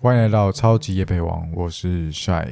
[0.00, 2.46] 欢迎来到超级夜配王，我是帅。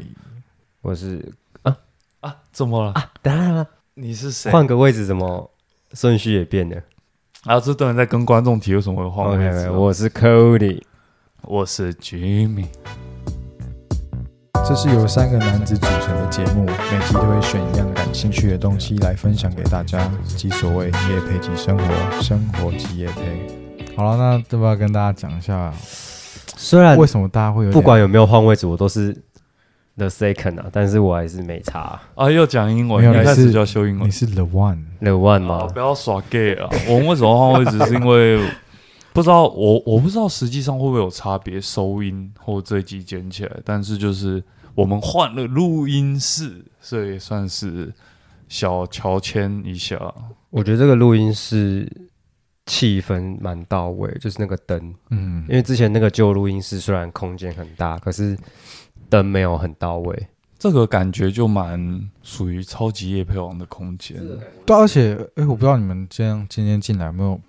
[0.81, 1.76] 我是啊
[2.21, 2.92] 啊，怎么了？
[2.92, 4.50] 啊当然了，你是谁？
[4.50, 5.50] 换个位置怎么
[5.92, 6.81] 顺序也变了
[7.44, 9.73] 啊，这段在跟观众提为什么会换位置？OK，啊？
[9.73, 10.82] 我是 Cody，
[11.43, 12.66] 我是 Jimmy。
[14.66, 23.95] 这是由三个男子组成的节目，每集都会选一样感兴趣的东西来分享给大家，即所谓夜配即生活，生活即夜配。
[23.96, 25.72] 好了，那要不要跟大家讲一下，
[26.62, 29.12] 虽然为什么大家会有不管有没有换位置，我都是
[29.96, 32.00] the second 啊，但是我还是没差。
[32.14, 34.12] 啊，又讲英文，你是一开始就要修英文你。
[34.12, 35.80] 是 the one？The one 啊，吗不？
[35.80, 36.70] 要耍 gay 啊！
[36.88, 37.84] 我们为什么换位置？
[37.87, 38.38] 是因为
[39.12, 44.42] 不知道我我不知道实际上会不会有差别，收音或这一集捡起来，但是就是
[44.76, 47.92] 我们换了录音室，所以算是
[48.48, 49.98] 小乔迁一下。
[50.51, 51.90] 我觉得这个录音室
[52.66, 58.37] 气氛蛮到位，就是那个灯，嗯因，为之前那个旧录音室虽然空间很大，可是
[59.09, 60.29] 灯没有很到位。
[60.59, 64.17] 这个感觉就蛮属于超级夜配王的空间。
[64.65, 67.41] 对啊，而且哎、我不知道你们今天今天进来有没有，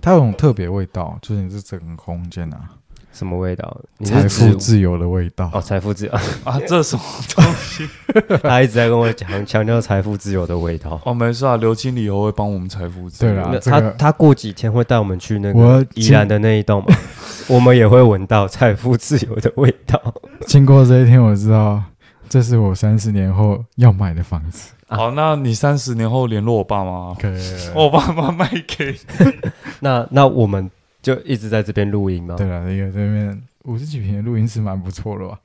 [0.00, 2.70] 它有种特别味道，就是你这整个空间啊，
[3.14, 3.80] 什么味道？
[4.04, 5.48] 财富自由的味道。
[5.54, 6.12] 哦，财富自由，
[6.44, 7.02] 啊，这什么
[7.34, 7.88] 东西？
[8.42, 11.00] 他一直在跟我讲强调财富自由的味道。
[11.04, 16.94] 哦，没事啊，刘经理以后会帮我们财富自由对啦他这个他过几天会带我们去那我个宜兰的那一栋嘛，
[17.48, 20.00] 我们也会闻到财富自由的味道。
[20.46, 21.80] 经过这一天，我知道
[22.28, 24.72] 这是我三十年后要买的房子。
[24.88, 27.40] 好，那你三十年后联络我爸妈，可以，
[27.74, 28.94] 我爸妈卖给
[29.80, 30.70] 那那我们
[31.04, 32.34] 就一直在这边录音吗？
[32.36, 35.38] 对了，这个这边五十几平的录音室蛮不错的吧？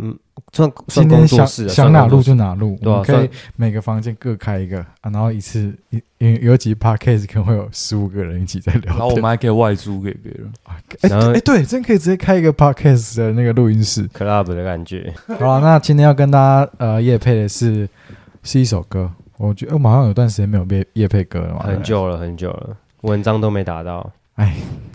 [0.00, 0.16] 嗯，
[0.52, 10.52] 算算今天想工作室啊，想哪录就哪录，对们可以每个房间各开一个啊，然后一次一因为有几 podcast 可能会有十五个人一起在聊天，然后我们还可以外租给别人。
[10.62, 14.06] 啊哎哎对，真可以直接开一个 podcast 的那个录音室。
[14.10, 15.12] club 的感觉。
[15.26, 17.88] 好了，那今天要跟大家呃夜配的是
[18.44, 24.12] 是一首歌，我觉得我们好像有段时间没有夜夜配歌了很久了，很久了，文章都没打到。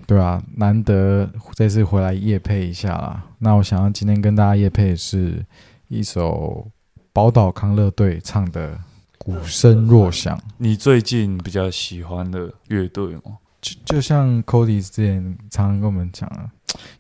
[0.05, 3.23] 对啊，难得这次回来夜配一下啦。
[3.39, 5.45] 那我想要今天跟大家夜配的是
[5.87, 6.67] 一首
[7.11, 8.75] 宝岛康乐队唱的
[9.17, 13.37] 《鼓声若响》，你最近比较喜欢的乐队吗？
[13.61, 16.51] 就就像 Cody 之前常常跟我们讲啊，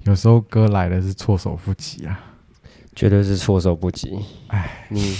[0.03, 2.19] 有时候歌来的是措手不及啊。
[2.95, 4.19] 绝对是措手不及。
[4.49, 5.15] 哎，你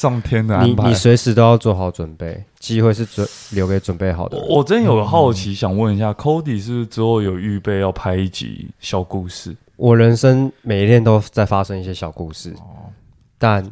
[0.00, 0.94] 上天的安排你你。
[0.94, 4.48] 随时都要做好准备，机会是准留给准备好的人。
[4.48, 9.54] 我我真有个好奇，想问一下，Cody 是不是之后有预备要拍一集小故事？
[9.76, 12.88] 我人生每一天都在发生一些小故事，哦，
[13.36, 13.62] 但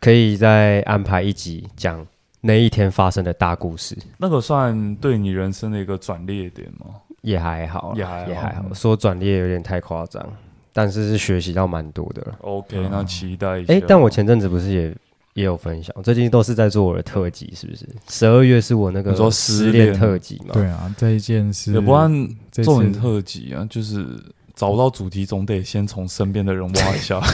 [0.00, 2.06] 可以再安排一集讲
[2.40, 6.86] 那一天发生的大故事，那个算对你人生的一个转捩点吗？
[7.20, 8.64] 也还好，也还好也还好。
[8.72, 10.24] 说转捩有点太夸张，
[10.72, 12.38] 但是是学习到蛮多的了。
[12.40, 13.74] OK，、那期待一下。
[13.74, 14.94] 哎、但我前阵子不是也
[15.34, 17.88] 也有分享，最近都是在做我的特辑，是不是？
[18.08, 20.54] 十二月是我那个你说失失恋恋特辑嘛？
[20.54, 24.06] 对啊，这一件事也不按这做你特辑啊，就是
[24.54, 27.20] 找不到主题，总得先从身边的人挖一下。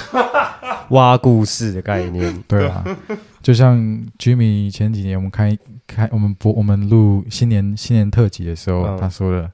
[0.90, 2.30] 挖故事的概念。
[2.46, 2.84] 对啊，
[3.42, 3.78] 就像
[4.18, 5.56] Jimmy 前几年我们开
[5.86, 9.50] 开我们播我们录新年新年特辑的时候，嗯他说了，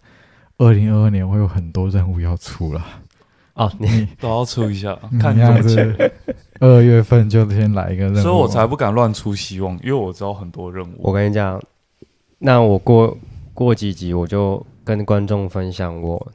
[0.58, 2.84] 二零二二年会有很多任务要出了。
[3.60, 5.60] 哦，你 你都要出一下，看你样。
[5.62, 6.12] 子，
[6.60, 10.94] 二月份就先来一个任务，所以我才不敢乱出希望，因为我知道很多任务。
[10.98, 11.60] 我跟你讲，
[12.38, 13.16] 那我过
[13.52, 16.32] 过几集我就跟观众分享我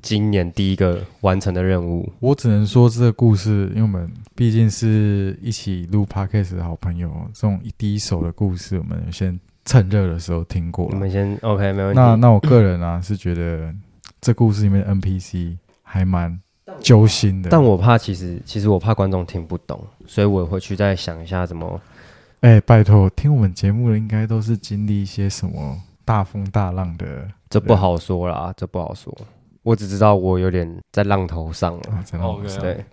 [0.00, 2.08] 今年第一个完成的任务。
[2.20, 10.92] 我只能说这个故事，因为我们毕竟是一起录 podcast 的好朋友，这种一第一手的故事，我们先趁热的时候听过了。
[10.92, 12.00] 你们先 OK 没问题。
[12.00, 13.74] 那那我个人啊是觉得
[14.20, 16.38] 这故事里面的 NPC 还蛮
[16.80, 17.50] 揪心的。
[17.50, 21.80] 但我怕其实其实我怕观众听不懂，所以我回去再想一下怎么。
[22.40, 29.12] 哎、拜托，听我们节目的应该都是经历一些什么大风大浪的这不好说啦，这不好说。
[29.64, 31.80] 我只知道我有点在浪头上了。
[31.90, 32.60] 啊，真的。
[32.60, 32.84] 对，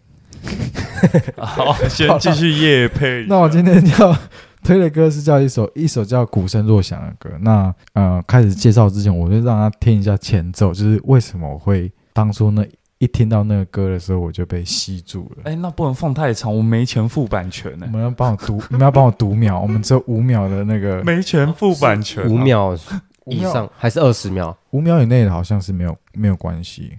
[1.37, 3.25] 好， 先继续夜配。
[3.29, 4.17] 那我今天要
[4.63, 7.29] 推的歌是叫一首一首叫《鼓声若响》的歌。
[7.39, 12.65] 那呃，开始介绍之前，我就让他听一下前奏，就是为什么我会当初那
[12.99, 15.43] 一听到那个歌的时候，我就被吸住了。
[15.43, 22.77] 哎、那不能放太长，我没钱付版权呢、你们要帮我读， 你们要帮我读秒，我们只有五秒的那个，没钱付版权、啊五，秒
[23.25, 24.55] 以上还是二十秒？
[24.71, 26.97] 五秒以内的好像是没有没有关系.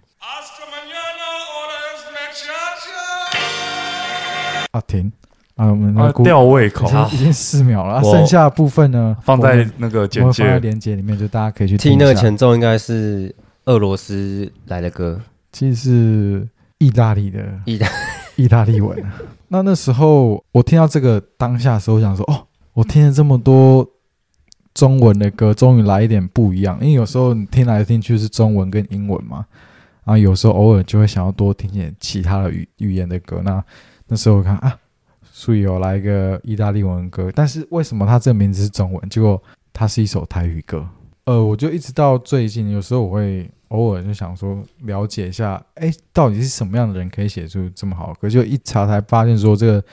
[4.72, 4.82] 啊。
[4.87, 5.10] 停
[5.54, 10.58] 啊，我们那啊个，鼓吊胃口已，经已经四秒了，啊、剩下的部分呢，放在那个简介。
[10.58, 12.14] 链接里面，就大家可以去听那个。
[12.14, 13.34] 前奏应该是
[13.64, 15.19] 俄罗斯来的歌，
[15.56, 17.88] 其实是意大利的意大
[18.37, 19.14] 意大利文啊。
[19.49, 23.88] 那那时候我听到这个当下的时候，我想说，哦，我听了这么多
[24.75, 26.76] 中文的歌，终于来一点不一样。
[26.82, 29.47] 因为有时候你听来听去是中文跟英文嘛，
[30.05, 33.41] 然后有时候偶尔就会想要多听点其他的语语言的歌。
[33.43, 33.64] 那
[34.08, 34.79] 那时候我看啊，
[35.32, 39.08] 所以有来一个意大利文歌，但是为什么它这个名字是中文？
[39.08, 39.43] 结果
[39.73, 40.87] 它是一首台语歌。
[41.25, 48.28] 呃，我就一直到最近，有时候我会偶尔就想说了解一下，哎，到底是什么样的人可以写出这么好的歌？
[48.28, 49.84] 就一查才发现说，这个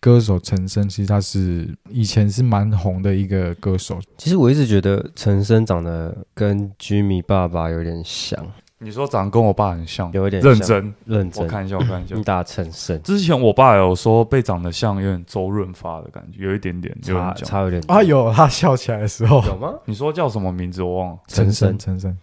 [0.00, 3.98] 歌手陈升其实他是以前是蛮红的一个歌手。
[4.18, 8.38] 其实我一直觉得陈升长得跟居米爸爸有点像，
[8.78, 10.94] 你说长得跟我爸很像，有一点认真。
[11.06, 11.42] 认真。
[11.42, 12.22] 我看一下，我看一下你。
[12.22, 16.94] 打陈升，之前我爸有说被长得像有点周润发的感觉，有一点点。
[17.06, 19.72] 有差，差有点啊，有他笑起来的时候，有吗？
[19.86, 22.14] 你说叫什么名字我忘了，陈升陈升。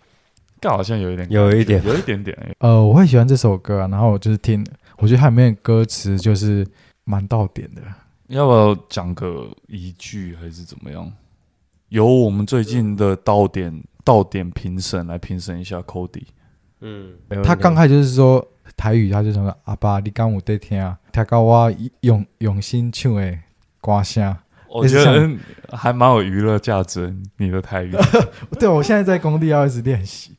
[0.61, 2.55] 但好像有一点，有一点有一点点。
[2.59, 4.63] 呃，我会喜欢这首歌啊，然后我就是听，
[4.99, 6.65] 我觉得它里面的歌词就是
[7.03, 7.81] 蛮到点的。
[8.27, 11.11] 要不要讲个一句还是怎么样？
[11.89, 16.23] 由我们最近的到点到点评审来评审一下 Cody。
[16.79, 18.47] 嗯，他刚开始就是说
[18.77, 23.37] 台语，他就说阿爸，你刚有在听啊，听到我用用心唱的
[23.81, 24.37] 歌声。
[24.73, 25.29] 我觉得
[25.71, 27.93] 还蛮有娱乐价值，你的台语。
[28.57, 30.31] 对，我现在在工地要一直练习。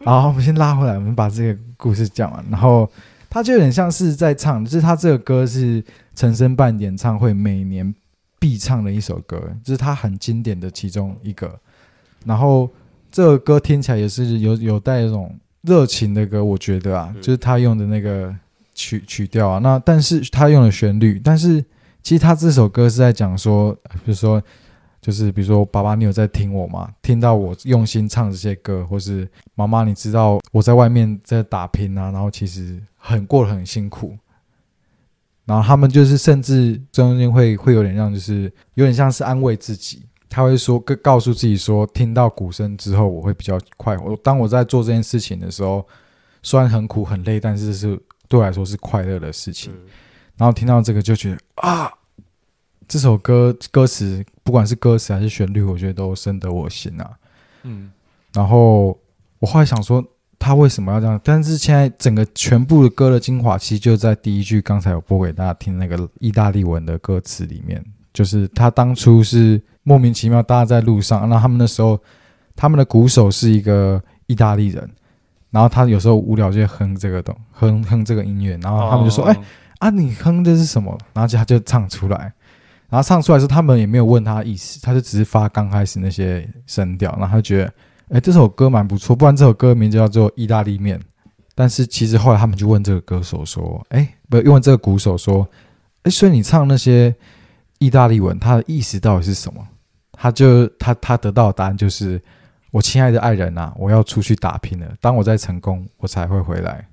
[0.00, 2.44] 然后我们先拉回来，我们把这个故事讲完。
[2.50, 2.90] 然后
[3.30, 5.82] 他就有点像是在唱，就是他这个歌是
[6.14, 7.94] 陈升办演唱会每年
[8.38, 11.58] 必唱的一首歌，就是他很经典的其中一个。
[12.24, 12.68] 然后
[13.12, 18.34] 这个歌听起来也是有有带一种热情的歌，我觉得啊，就是他用的那个
[18.74, 19.60] 曲曲调啊。
[19.60, 21.64] 那但是他用了旋律，但是
[22.06, 23.74] 其实他这首歌是在讲说，
[24.04, 24.40] 比如说。
[24.98, 26.90] 就是比如说，爸爸，你有在听我吗？
[27.00, 34.18] 听到我用心唱这些歌，或是妈妈，你知道我在外面在打拼啊，然后其实很过得很辛苦。
[35.44, 40.02] 然后他们就是甚至中间会会有点像，就是有点像是安慰自己。
[40.28, 44.16] 他会说，告告诉自己说，听到鼓声之后，我会比较快活。
[44.24, 45.86] 当我在做这件事情的时候，
[46.42, 49.72] 虽然很苦很累，但是是对我来说是快乐的事情。
[50.36, 51.92] 然后听到这个就觉得啊。
[52.88, 57.10] 这首歌歌词，不管是歌词还是旋律，我觉得都深得我心啊。
[57.64, 57.90] 嗯，
[58.32, 58.96] 然后
[59.40, 60.00] 我后来想说，
[60.38, 61.20] 他为什么要这样？
[61.24, 72.00] 但是现在整个全部的歌的精华，其实就在第一句，刚才我播给大家听那个意大利文的歌词里面，就是他当初是莫名其妙，大家在路上，那他们那时候
[72.54, 74.88] 他们的鼓手是一个意大利人，
[75.50, 79.36] 然后他有时候无聊就会哼这个东哼哼这个音乐，然后他们就说：“哎、
[79.86, 82.32] 啊，你哼的是什么？”然后就他就唱出来。
[82.88, 87.72] 然后唱出来时，他们也没有问他意思，他就只是发刚开始那些声调，然后他觉得，
[88.10, 90.98] 哎，这首歌蛮不错，不然这首歌名就叫做《意大利面》。
[91.54, 95.48] 但是其实后来他们就问这个歌手说，哎，不，问这个鼓手说，
[96.02, 97.14] 哎，所以你唱那些
[97.78, 99.66] 意大利文，它的意思到底是什么？
[100.12, 102.20] 他就他他得到的答案就是，
[102.70, 106.86] 我亲爱的爱人呐、我要出去打拼了，当我再成功，我才会回来。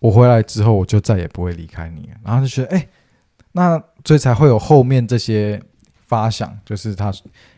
[0.00, 2.10] 我回来之后，我就再也不会离开你。
[2.24, 2.88] 然后就觉得，哎，
[3.52, 5.62] 那所以才会有后面这些
[6.06, 7.12] 发想，就是他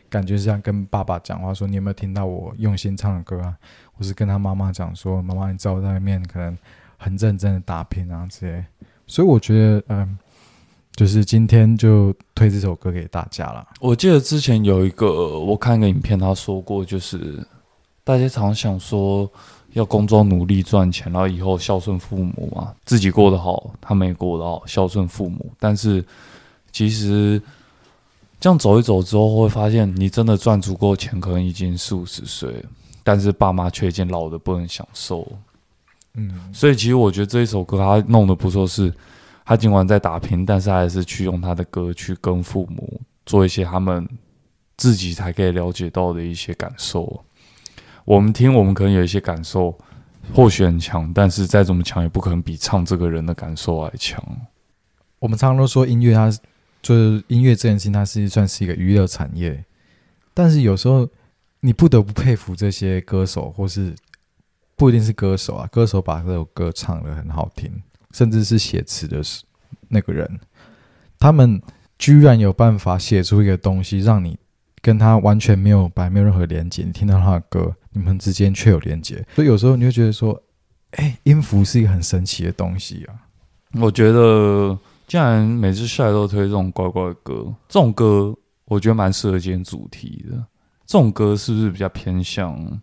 [0.09, 3.57] 感觉是这样跟爸爸讲话，说你有没有听到我用心唱的歌啊？
[3.93, 6.57] 或是跟他妈妈讲说，妈妈，你知道我在外面可能
[6.97, 8.65] 很认真的打拼啊这些。
[9.07, 10.17] 所以我觉得，嗯，
[10.95, 13.67] 就是今天就推这首歌给大家了。
[13.79, 17.45] 我记得之前有一个我看一个影片，他说过，就是
[18.03, 19.31] 大家常想说
[19.73, 25.51] 要工作努力赚钱，然后以后孝顺父母嘛，自己过得好，他们也过得好，孝顺父母。
[25.59, 26.03] 但是
[26.71, 27.41] 其实
[28.39, 32.69] 这样走一走之后，会发现你真的赚足够钱，可能已经四五十岁了，
[33.03, 35.27] 但是爸妈却已经老的不能享受。
[36.15, 38.93] 嗯，所以其实我觉得这一首歌他弄得不错，是
[39.43, 44.07] 他尽管在打拼，但是还是去用他的歌去跟父母做一些他们
[44.77, 47.23] 自己才可以了解到的一些感受。
[48.05, 49.77] 我们听，我们可能有一些感受，
[50.33, 54.21] 或许很强，但是再怎么强，也不可能比唱这个人的感受还强。
[55.19, 56.29] 我们常常都说音乐它
[56.81, 59.63] 就是音乐这件事情，它是算是一个娱乐产业，
[60.33, 61.07] 但是有时候
[61.61, 63.95] 你不得不佩服这些歌手，或是
[64.75, 67.71] 不一定是歌手啊，歌手把这首歌唱得很好听，
[68.11, 69.43] 甚至是写词的是
[69.87, 70.39] 那个人，
[71.17, 71.61] 他们
[71.97, 74.37] 居然有办法写出一个东西，让你
[74.83, 80.43] 跟他完全没有白没有任何连接，你听到他的歌，你们之间却有连接，所以有时候你会觉得说，
[80.91, 83.15] 哎，音符是一个很神奇的东西啊。
[83.79, 88.35] 我觉得，既然每次下来都推这种怪怪的歌，这种歌
[88.65, 90.35] 我觉得蛮适合今天主题的。
[90.85, 92.81] 这种歌是不是比较偏向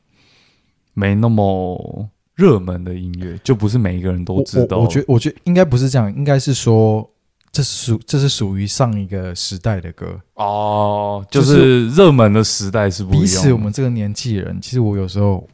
[0.94, 4.78] 没那么热门的音乐，就不是每一个人都知道。
[4.78, 7.08] 我我觉得我觉得应该不是这样，应该是说
[7.52, 10.20] 这是属这是属于上一个时代的歌。
[10.34, 13.26] 哦，就就是是热门的时代是不一样的。
[13.26, 15.46] 彼此我们这个年纪人，其实我有时候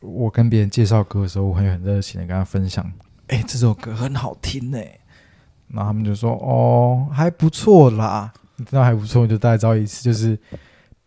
[0.00, 2.90] 我跟别人介绍歌的时候，我会很热情的跟他分享，
[3.28, 4.78] 哎、这首歌很好听呢、
[5.68, 8.32] 然后他们就说，哦，还不错啦。
[8.56, 10.38] 你知道还不错，就大概知道意思，就是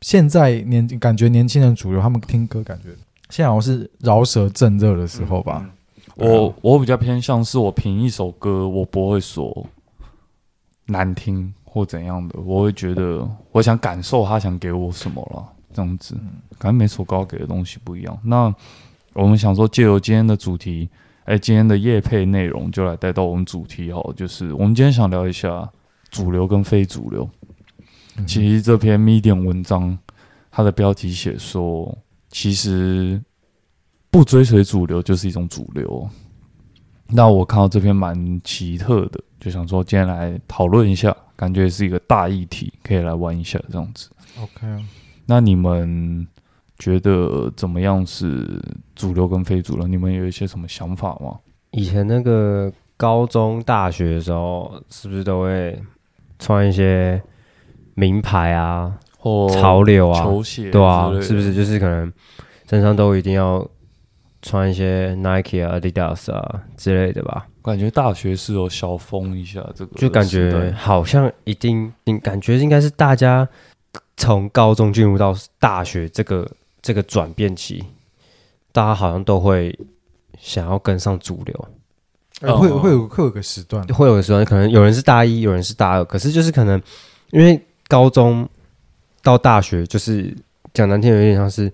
[0.02, 2.90] 现在年感觉年轻人主流，他们听歌感觉
[3.30, 5.62] 现在好像是饶舌正热的时候吧。
[5.64, 5.72] 嗯
[6.18, 9.68] 我我比较偏向是我评一首歌，我不会说
[10.88, 16.16] 难听或怎样的，我会觉得我想感受他想给我什么了，这样子，
[16.58, 18.18] 感觉每首歌给的东西不一样。
[18.24, 18.54] 那
[19.14, 20.90] 我们想说，借由今天的主题，
[21.24, 25.70] 哎，今天的夜配内容就来带到我们主题哈，就是我们今天想聊一下
[26.10, 27.30] 主流跟非主流。
[28.18, 29.98] 嗯其实这篇 Medium 文章，
[30.50, 31.98] 它的标题写说，
[32.30, 33.22] 其实
[34.10, 36.10] 不追随主流就是一种主流。
[37.08, 44.10] 那我看到这篇蛮奇特的，就想说今天来讨论一下，感觉是一个大议题，可以来玩一下这样子。
[44.42, 44.80] OK 啊，
[45.26, 46.28] 那你们
[46.80, 48.60] 觉得怎么样是
[48.96, 49.88] 主流跟非主流？
[49.88, 51.38] 你们有一些什么想法吗？
[51.72, 55.78] 以前那个高中、大学的时候，是不是都会
[56.40, 57.22] 穿一些
[57.94, 60.24] 名牌啊、或潮流啊？
[60.24, 62.12] 球鞋对啊是不是就是可能
[62.70, 63.66] 身上都一定要
[64.46, 67.48] 穿一些 Nike 啊、Adidas 啊之类的吧？
[67.64, 73.48] 感觉大学是有小疯一下这个，就感觉好像一定，你感觉应该是大家
[74.16, 76.48] 从高中进入到大学这个
[76.80, 77.84] 这个转变期，
[78.72, 79.76] 大家好像都会
[80.40, 81.68] 想要跟上主流。
[82.42, 86.80] 呃会哦会有会有个时段，会有个时段，可能有人是大一，有人是大二，可是就是可能
[87.32, 88.48] 因为高中
[89.24, 90.36] 到大学，就是
[90.72, 91.72] 讲难听，有点像是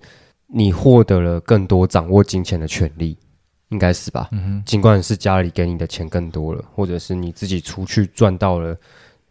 [0.54, 3.16] 你获得了更多掌握金钱的权利，
[3.70, 4.28] 应该是吧？
[4.32, 8.76] 嗯尽管是家里给你的钱更多了，或者是你自己出去赚到了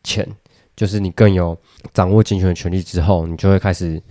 [0.04, 0.28] 钱，
[0.75, 1.56] 就是你更有
[1.94, 4.01] 掌握金钱的权利之后，你就会开始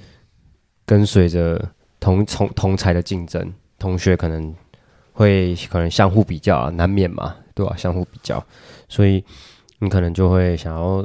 [0.87, 1.61] 跟随着
[1.99, 4.55] 同同同才的竞争，同学可能
[5.13, 8.43] 会可能相互比较啊，难免嘛，对吧、相互比较，
[8.89, 9.25] 所以
[9.81, 11.05] 你可能就会想要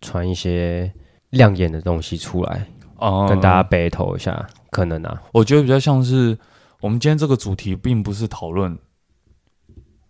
[0.00, 0.90] 传一些
[1.30, 2.66] 亮眼的东西出来，
[3.02, 6.38] 啊跟大家 battle 一下，可能啊，我觉得比较像是
[6.80, 8.78] 我们今天这个主题，并不是讨论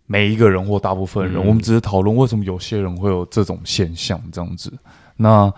[0.05, 1.47] 每一个人或大部分人，嗯。
[1.47, 4.71] 我们只是讨论为什么有些人会有这种现象这样子。
[5.17, 5.51] 那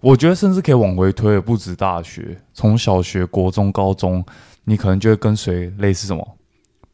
[0.00, 4.24] 我觉得甚至可以往回推，也不止大学，从小学、国中、高中，
[4.64, 6.36] 你可能就会跟随类似什么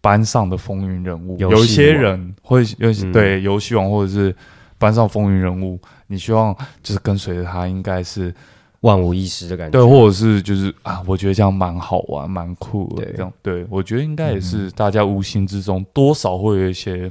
[0.00, 3.12] 班上的风云人物，有一些人会有嗯。
[3.12, 4.34] 对游戏王或者是
[4.78, 8.34] 班上风云人物，你希望就是跟随着他，应该是
[8.80, 9.78] 万无一失的感觉。
[9.78, 13.04] 对，或者是就是啊，我觉得这样蛮好玩、蛮酷的。
[13.04, 17.10] 对这样对我觉得应该也是大家无形之中多少会有一些。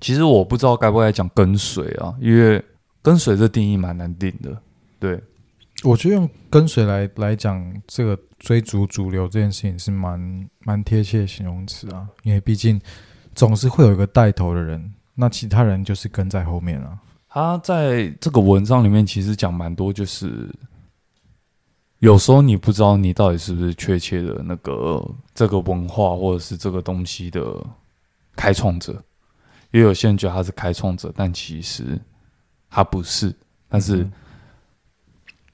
[0.00, 2.60] 其实我不知道该不该讲跟随啊，因为
[3.00, 4.56] 跟随这定义蛮难定的。
[4.98, 5.20] 对，
[5.84, 12.80] 我觉得用跟随来来讲，这个追逐主流这件事情是蛮蛮贴切的形容词啊，因为毕竟
[13.32, 16.98] 总是会有一个带头的人，那其他人就是跟在后面啊。
[17.28, 20.48] 他在这个文章里面其实讲蛮多，就是
[22.02, 25.00] 有时候你不知道你到底是不是确切的那个
[25.32, 27.40] 这个文化或者是这个东西的
[28.34, 29.00] 开创者，
[29.70, 31.96] 也有些人觉得他是开创者，但其实
[32.68, 33.32] 他不是。
[33.68, 34.12] 但是嗯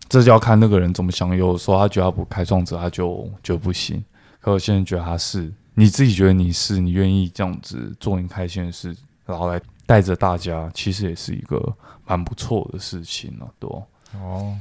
[0.09, 1.37] 这就要看那个人怎么想。
[1.37, 4.00] 有时候他觉得他不开创者，他就就不行；
[4.40, 11.62] 可有些人觉得他是，你自己觉得你是，你愿意这样子做你开心的事，然后来带着大家，其实也是一个
[12.07, 13.71] 蛮不错的事情了、对
[14.14, 14.57] 哦，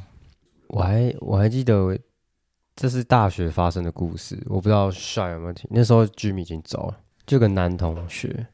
[0.70, 1.98] 我还我还记得
[2.76, 5.68] 这是大学发生的故事，我不知道帅有没有听。
[5.72, 8.46] 那时候 Jimmy 已经走了，就有个男同学，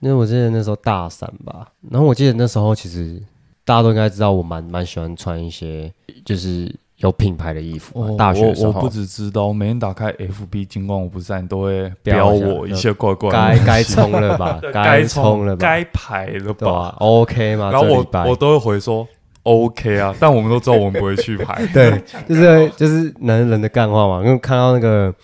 [0.00, 1.72] 那我记得那时候大三吧。
[1.90, 3.22] 然后我记得那时候其实
[3.64, 5.92] 大家都应该知道，我蛮蛮喜欢穿一些
[6.24, 8.16] 就是有品牌的衣服嘛。
[8.16, 17.70] 大学我我不只知道，每天打开 FB，尽管我不在，你都会标我一些怪怪的该该冲了吧， 对该冲冲了吧，该排了对吧吧？？OK 吗？
[17.70, 19.06] 然后我我都会回说
[19.46, 21.64] OK 啊，但我们都知道我们不会去排。
[21.72, 24.24] 对， 就是就是男人的干话嘛。
[24.24, 25.14] 因为看到那个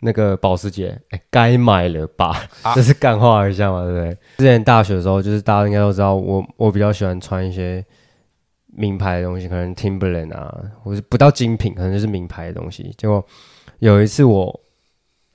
[0.00, 2.44] 那个保时捷，哎、该买了吧？
[2.62, 4.16] 啊这是干话一下嘛，对不对？
[4.38, 7.84] 之前大学的时候，就是大家应该都知道，我我比较喜欢穿一些
[8.74, 12.94] 名牌的东西，可能 Timberland 啊，或是不到精品，可能就是名牌的东西。
[12.96, 13.22] 结果
[13.80, 14.60] 有一次我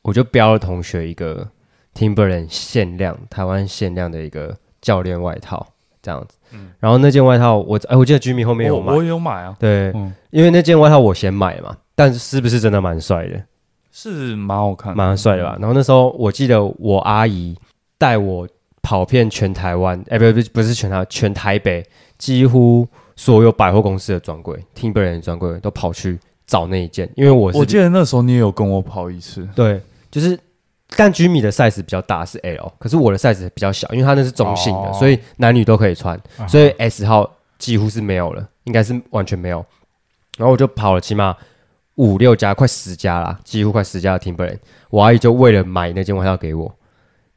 [0.02, 1.48] 我就标了同学一个
[1.94, 5.66] Timberland 限量台湾限量的一个教练外套，
[6.08, 6.38] 这样子。
[6.80, 8.94] 然后那件外套我哎、我记得 Jimmy 后面有买。
[8.94, 13.44] 我我，也有买啊，对，嗯，因为那件外套我先买嘛，但是是不是真的蛮帅的？
[13.92, 15.58] 是蛮好看的，蛮帅的吧。
[15.60, 17.54] 然后那时候我记得我阿姨
[17.98, 18.48] 带我
[18.82, 21.86] 跑遍全台湾，哎、不不不是全台，全台北
[22.18, 22.88] 几乎
[23.18, 30.40] 所有百货公司的专柜，Timberland 的专柜都跑去找那一件，因为我是我记得那时候你也有跟我跑一次，对，就是
[30.96, 39.66] 但居米的 size 比较大是 L，可是我的 size 比较小，因为它那是中性的，哦所以男女都可以穿，啊所以 S 号几乎是没有了，应该是完全没有。
[40.38, 41.36] 然后我就跑了起码
[41.96, 44.60] 五六家，快十家啦，几乎快十家的 Timberland。
[44.90, 46.74] 我阿姨就为了买那件外套给我，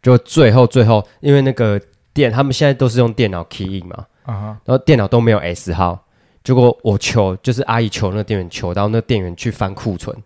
[0.03, 1.81] 就最后最后因为那个
[2.13, 6.05] 店他们现在都是用电脑 key in 嘛，啊哈，然后电脑都没有 S 号，
[6.45, 10.17] 结果我求就是阿姨求那个店员求到那店员去翻库存，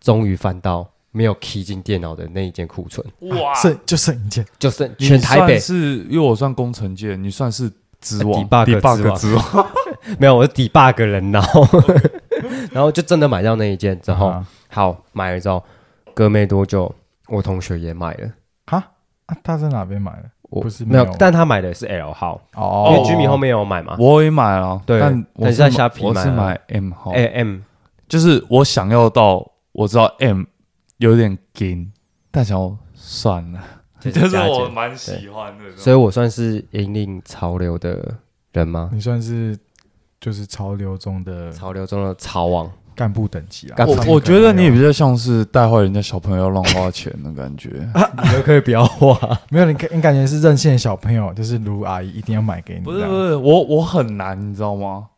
[0.00, 3.06] 终于翻到没有 key 进电脑的那一件库存，
[3.40, 3.54] 哇。
[3.54, 5.58] 剩就剩一件，就剩全台北。
[5.58, 9.16] 是因为我算工程界，你算是之王 debug 之王。
[9.16, 9.66] 之王，
[10.20, 11.42] 没有，我是 debug 人脑，
[12.70, 14.46] 然后就真的买到那一件之后，啊。
[14.68, 15.64] 好买了之后，
[16.12, 16.94] 隔没多久，
[17.28, 18.30] 我同学也买了，
[18.66, 18.76] 哈？
[19.24, 20.30] 啊，他在哪边买的？
[20.50, 22.92] 我不是没有，但他买的是 L 号，哦。
[22.92, 23.96] 因为居民后面有买嘛。
[23.98, 27.10] 我也买了，对但我是但是在虾皮买我是买 M 号。
[27.12, 27.60] M
[28.06, 30.44] 就是我想要到我知道 M
[30.98, 31.92] 有点紧，
[32.30, 33.60] 但想要算了，
[34.00, 38.14] 就是我蛮喜欢的，所以我算是引领潮流的
[38.52, 38.90] 人吗？
[38.92, 39.56] 你算是
[40.20, 43.84] 就是潮流中的潮流中的潮王，干部等级啊。
[43.86, 47.68] 我我觉得你也比较像是带坏人家小朋友要乱花钱的感觉。
[48.24, 49.18] 你都可以不要花。
[49.50, 52.80] 没有你感你感觉是任性的小朋友，就是卢阿姨一定要买给你。
[52.80, 55.08] 不是不是，我我很难，你知道吗？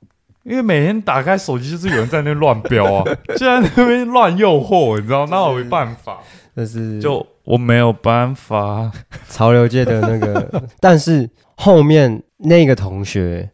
[0.48, 3.04] 因为每天打开手机就是有人在那边乱标啊，
[3.36, 5.26] 就在那边乱诱惑，你知道？
[5.26, 6.18] 那我没办法，
[6.54, 8.90] 但是就我没有办法。
[9.28, 13.48] 潮流界的那个， 但是后面那个同学，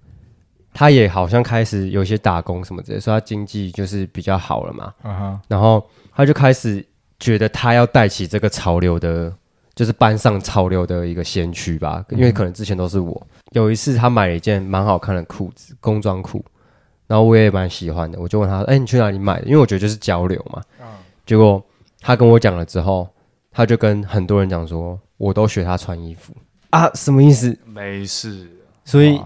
[0.72, 4.92] 他也好像开始有些打工什么之类的，所以他经济就是比较好了嘛。
[5.48, 5.84] 然后
[6.14, 6.84] 他就开始
[7.18, 9.32] 觉得他要带起这个潮流的，
[9.74, 12.04] 就是班上潮流的一个先驱吧。
[12.10, 13.26] 因为可能之前都是我。
[13.52, 16.44] 有一次他买了一件蛮好看的裤子，工装裤，
[17.14, 20.61] 然后我也蛮喜欢的，我就问他：“哎、你去哪里买的？”因为我觉得就是交流嘛。
[21.24, 21.64] 结果
[22.00, 23.09] 他跟我讲了之后，
[23.53, 26.35] 他就跟很多人讲说：“我都学他穿衣服
[26.70, 28.50] 啊，什么意思没事，？”
[28.85, 29.22] 所以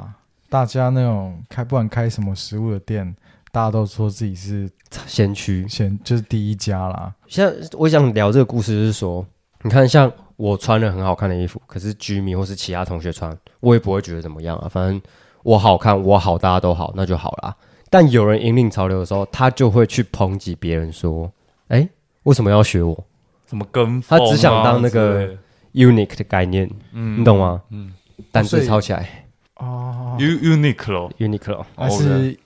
[0.50, 3.16] 大家那种开不管开什么食物的店，
[3.50, 4.68] 大家都说自己是
[5.06, 5.66] 先驱。
[5.66, 7.14] 先就是第一家啦。
[7.26, 9.24] 现在我想聊这个故事，就是说，
[9.62, 14.68] 你看，像我穿了很好看的衣服，可是居民或是其他同学穿，我也不会觉得怎么样啊。
[14.68, 15.00] 反正
[15.42, 17.56] 我好看，我好，大家都好，那就好啦。
[17.90, 21.30] 但有人引领潮流的时候，他就会去抨击别人说
[21.68, 21.88] ：“哎、
[22.24, 23.04] 为什么要学我
[23.46, 25.34] 怎么跟他风啊只想当那个
[25.72, 27.62] ？unique 的概念，嗯你懂吗？
[27.70, 27.92] 嗯
[28.32, 31.10] 单所以字抄起来哦，，U Uniqlo。
[31.18, 31.64] ，Uniqlo。
[31.76, 32.36] 还是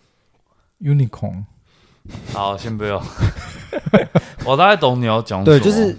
[0.81, 1.45] unicorn
[2.33, 3.03] 好，先不要。
[4.45, 5.59] 我大概懂你要讲什么。
[5.59, 5.97] 对，就是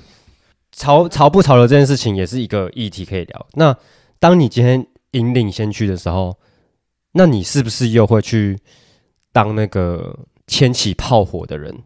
[0.71, 3.47] 潮潮不潮流这件事情也是一个议题可以聊。
[3.53, 3.75] 那
[4.19, 6.37] 当你今天引领先驱的时候，
[7.13, 8.59] 那你是不是又会去
[9.33, 10.17] 当那个
[10.47, 11.77] 牵起炮火的人？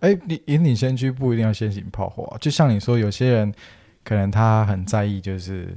[0.00, 3.54] 哎，你引领先驱不一定要先行炮火、啊，就像你说，有些人
[4.02, 5.76] 可能他很在意，就是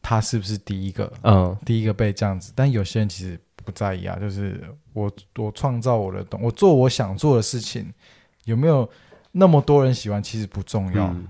[0.00, 7.92] 他是不是第一个，嗯，第一个被这样子，但有些人其实不在意啊，就是我我创造我的东，我做我想做的事情，
[8.44, 8.88] 有没有
[9.32, 11.08] 那么多人喜欢，其实不重要。
[11.08, 11.26] 嗯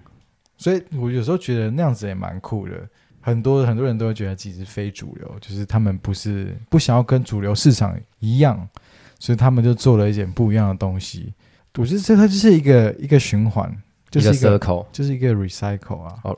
[0.56, 2.88] 所以我有时候觉得那样子也蛮酷的。
[3.20, 8.66] 很多很多人都会觉得自己是非主流，就是他们不是不想要跟主流市场一样，
[9.18, 11.32] 所以他们就做了一点不一样的东西。
[11.76, 13.74] 我觉得这它就是一个一个循环，
[14.10, 14.86] 就是一个 circle。
[14.92, 16.14] 就是一个 recycle 啊。
[16.22, 16.36] 哦，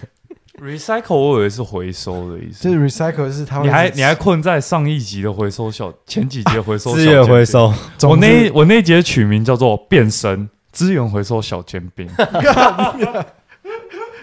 [0.62, 2.62] recycle，我以为是回收的意思。
[2.62, 7.44] 这 recycle 是它会你还你还困在上一集的回收小，前几集的回收小 资源回。
[7.44, 7.72] 收，
[8.08, 12.08] 我那一我那一节取名叫做“变身资源回收小煎饼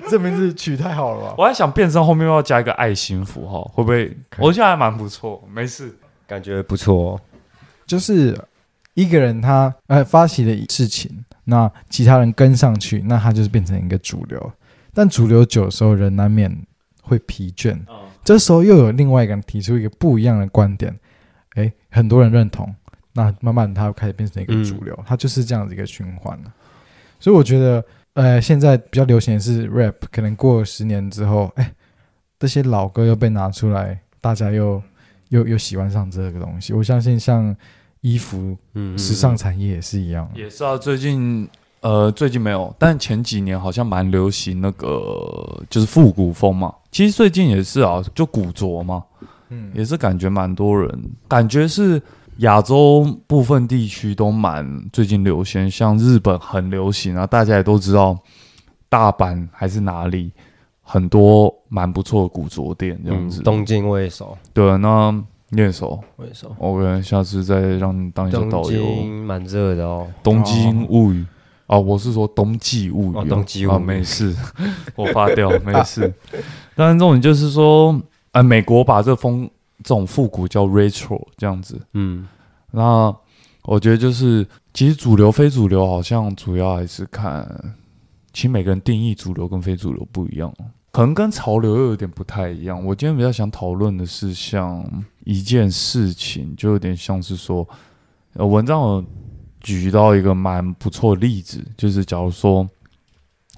[0.09, 1.35] 这名字取太好了”，吧？
[1.37, 4.15] 我还想变身后面要加一个爱心符号，会不会？
[4.37, 5.93] 我觉得还蛮不错，没事。
[6.25, 7.21] 感觉不错、哦。
[7.85, 8.37] 就是
[8.93, 14.51] 一个人他呃发起的事情，那其他人跟上去，那他就是变成一个主流。
[14.93, 16.55] 但主流久的时候，人难免
[17.01, 17.79] 会疲倦。
[18.23, 20.97] 这时候又有另外一个人提出一个不一样的观点，
[21.55, 22.73] 诶，很多人认同，
[23.13, 26.53] 那慢慢他开始变成一个主流，它就是这样子一个循环了。
[27.19, 31.73] 所以我觉得，呃，现在比较流行的是 rap，可能过十年之后，哎，
[32.39, 34.81] 这些老歌又被拿出来，大家又
[35.33, 36.73] 又又喜欢上这个东西。
[36.73, 37.55] 我相信像
[38.01, 40.29] 衣服、嗯，时尚产业也是一样。
[40.35, 41.49] 也是啊，最近
[41.81, 44.87] 呃最近没有，但前几年好像蛮流行那个
[45.71, 46.71] 就是复古风嘛。
[46.91, 49.03] 其实最近也是啊，就古着嘛，
[49.49, 51.99] 嗯，也是感觉蛮多人，感觉是
[52.37, 58.19] 亚洲部分地区都蛮最近流行，像日本很流行啊，大家也都知道，
[58.87, 60.31] 大阪还是哪里
[60.83, 65.11] 很多蛮不错的古着店这样嗯子。，东京我也熟，对，那
[65.49, 66.53] 你也熟我也熟。
[66.59, 68.67] ，OK，下次再让你当一下东导游。
[68.69, 71.25] 京蛮热的哦，东京物语
[71.67, 74.35] 啊，我是说冬季物语、哦冬季物语啊，没事，
[74.95, 76.13] 我发掉， 没事。
[76.75, 77.99] 当然，重点就是说，
[78.31, 79.49] 呃，美国把这风
[79.83, 81.79] 这种复古叫 retro 这样子。
[81.93, 82.27] 嗯，
[82.71, 83.15] 那
[83.63, 87.47] 我觉得就是，其实主流非主流好像主要还是看，
[88.33, 90.51] 其实每个人定义主流跟非主流不一样，
[90.91, 92.83] 可能跟潮流又有点不太一样。
[92.83, 94.83] 我今天比较想讨论的是像
[95.23, 97.67] 一件事情，就有点像是说，
[98.33, 99.05] 呃，文章有
[99.61, 102.67] 举到一个蛮不错的例子，就是假如说，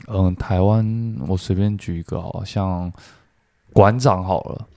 [0.08, 2.92] 嗯、台湾我随便举一个好，像
[3.72, 4.68] 馆长好了，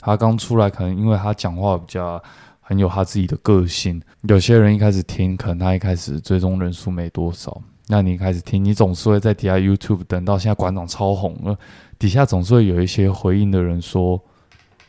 [0.00, 2.22] 他刚出来，可能因为他讲话比较
[2.60, 11.56] 很有他自己的个性，有些人一开始听，可能他一开始追踪人数没多少，那你开始听，你总是会在底下 YouTube 等到现在馆长超红了，
[11.98, 14.20] 底下总是会有一些回应的人说，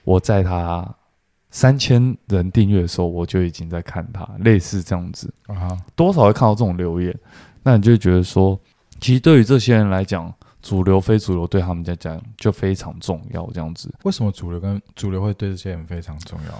[0.04, 0.96] 我在他
[1.52, 5.32] 三千人订阅的时候，我就已经在看他，类似这样子。
[5.46, 7.16] 啊，多少会看到这种留言，
[7.64, 8.60] 那你就觉得说，
[9.00, 13.48] 其实对于这些人来讲，主流非主流对他们来讲就非常重要。
[13.54, 16.52] 这样子，为什么主流跟主流会对这些人非常重要？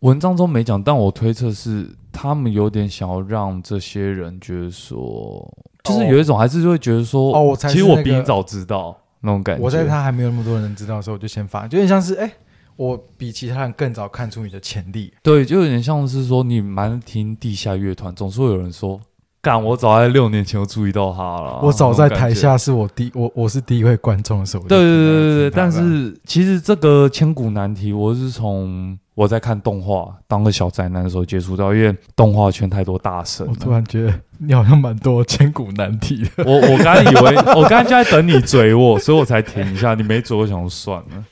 [0.00, 5.46] 文章中没讲，但我推测是他们有点想要让这些人觉得说，
[5.84, 9.62] 就是有一种还是会觉得说，哦我才是其实我比你早知道那种感觉。
[9.62, 12.30] 我在他还没有那么多人知道的时候，我就先发，就有点像是哎、
[12.76, 15.12] 我比其他人更早看出你的潜力。
[15.22, 19.00] 对，就有点像是说你蛮听地下乐团，总是会有人说，
[19.40, 33.46] 干，我早在六年前就注意到他了，我早在台下是我第我我是第一位观众的时候，对对对对对，但是其实这个千古难题，我是从我在看动画当个小宅男的时候接触到，因为动画圈太多大神。
[33.48, 36.44] 我突然觉得你好像蛮多千古难题的。
[36.44, 39.94] 我我刚才以为我刚才就在等你追我，所以我才停一下。
[39.94, 41.24] 你没追，我想说算了。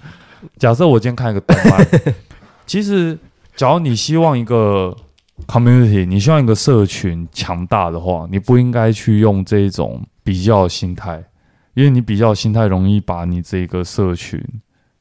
[0.56, 1.86] 假设我今天看一个动漫，
[2.64, 3.18] 其实
[3.54, 4.96] 假如你希望一个
[5.46, 11.22] community，你希望一个社群强大的话，你不应该去用这种比较心态，
[11.74, 14.42] 因为你比较心态容易把你这个社群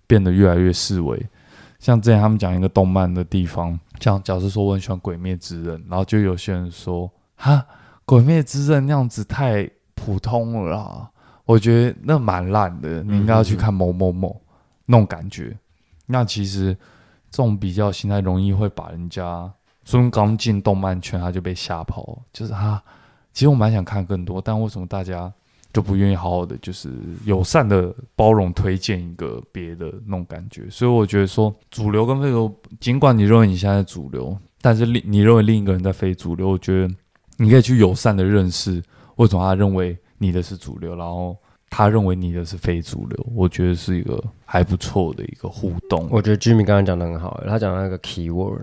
[0.06, 1.18] 变得越来越示威。
[1.84, 7.56] 像之前他们讲一个动漫的地方，像假设说我很喜欢《鬼灭之刃》，然后就有些人说哈，
[8.06, 11.12] 《鬼灭之刃》那样子太普通了啦，
[11.44, 14.42] 我觉得那蛮烂的，你应该要去看某某某
[14.86, 15.58] 那种感觉。
[16.06, 16.74] 那其实
[17.30, 19.52] 这种比较心态容易会把人家，
[19.84, 22.82] 说明刚进动漫圈他就被吓跑，就是哈，
[23.34, 25.30] 其实我蛮想看更多，但为什么大家
[25.74, 26.92] 就不愿意好好的，就是
[27.26, 30.70] 友善的包容推荐一个别的那种感觉？
[30.70, 36.94] 所以我觉得说主流跟非主流，尽管你认为你现在主流，但是另你认为另一个人在非主流，我觉得
[37.38, 38.82] 你可以去友善的认识
[39.16, 41.36] 为什么他认为你的是主流，然后
[41.72, 46.08] 他认为你的是非主流，我觉得是一个还不错的一个互动。
[46.12, 48.62] 我觉得 Jimmy 刚刚讲的很好，他讲的那个 keyword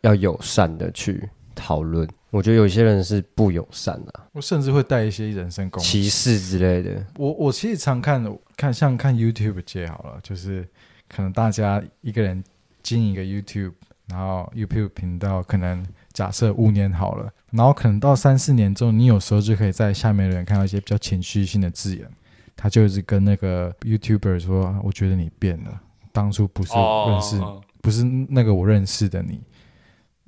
[0.00, 2.08] 要友善的去讨论。
[2.30, 5.88] 我觉得有些人是不友善的、我甚至会带一些人身攻击。
[5.88, 7.04] 歧视之类的。
[7.16, 8.24] 我我其实常看
[8.56, 10.66] 看像看 YouTube 界好了，就是
[11.08, 12.42] 可能大家一个人
[12.82, 13.72] 经营一个 YouTube，
[14.06, 22.08] 然后 YouTube 频道可能假设五年好了，然后可能到三四年之后，你有时候就可以在下面的人看到一些比较情绪性的字眼，
[22.54, 25.80] 他就是跟那个 YouTuber 说：“我觉得你变了，
[26.12, 27.40] 当初不是哦认识，
[27.80, 29.40] 不是那个我认识的你。”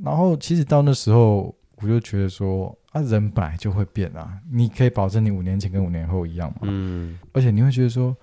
[0.02, 6.60] 然后其实到那时候，我就觉得说啊，人本来就会变啊，你可以保证你五年前跟五年后一样吗？
[6.62, 8.16] 嗯，而且你会觉得说，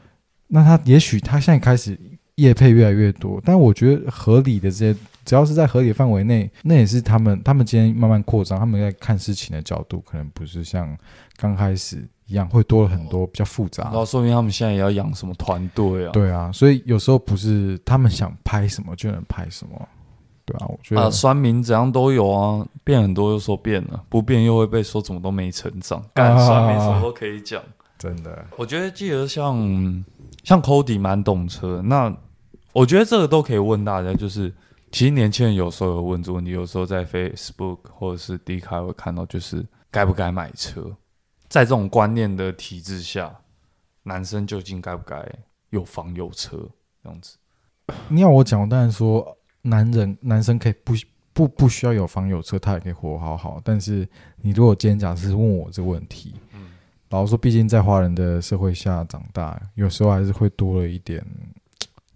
[0.48, 2.00] 那他也许他现在开始
[2.36, 10.98] 业配越来越多，但我觉得合理的这些，只要是在合理范围内，那也是他们他们今天慢慢扩张，他们在看事情的角度，可能不是像
[11.36, 13.94] 刚开始一样会多了很多比较复杂然。
[13.94, 16.12] 后说明他们现在也要养什么团队啊？
[16.14, 19.90] 对啊，所以有时候不是他们想拍什么就能拍什么，
[20.50, 26.04] 对啊，我觉得、啊，酸民怎样都有啊，变很多又说变了，不变又会被说怎么都没成长。
[26.14, 27.62] 干啊酸民什么都可以讲。
[27.98, 30.04] 真的我觉得记得像
[30.44, 32.16] 像 Cody 蛮懂车，那
[32.72, 34.54] 我觉得这个都可以问大家，就是
[34.92, 40.96] 其实年轻人有时候有问这个问题，有时候在 Facebook 或者是 D 卡会看到，就是该不该买车，
[41.50, 43.36] 在这种观念的体制下，
[44.04, 45.22] 男生究竟该不该
[45.72, 46.58] 有房有车
[47.04, 47.38] 这样子？
[48.08, 50.94] 你要我讲，我当然说男人男生可以不
[51.34, 53.62] 不不需要有房有车，他也可以活好好。
[53.64, 54.08] 但是
[54.42, 56.68] 你如果今天假设是问我这个问题，嗯
[57.10, 61.26] 老实说，毕竟在华人的社会下长大，有时候还是会多了一点，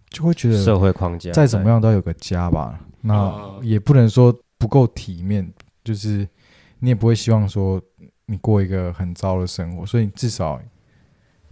[0.10, 2.79] 就会觉得社会框架再怎么样都要有个家吧。
[3.01, 5.51] 那啊也不能说不够体面，
[5.84, 6.27] 就是
[6.79, 7.82] 你也不会希望说
[8.27, 10.62] 你过一个很糟的生活，所以至少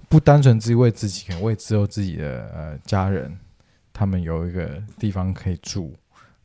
[0.08, 3.36] 不单纯只为自己，可能为之后自己的呃家人，
[3.94, 5.94] 他们有一个地方可以住，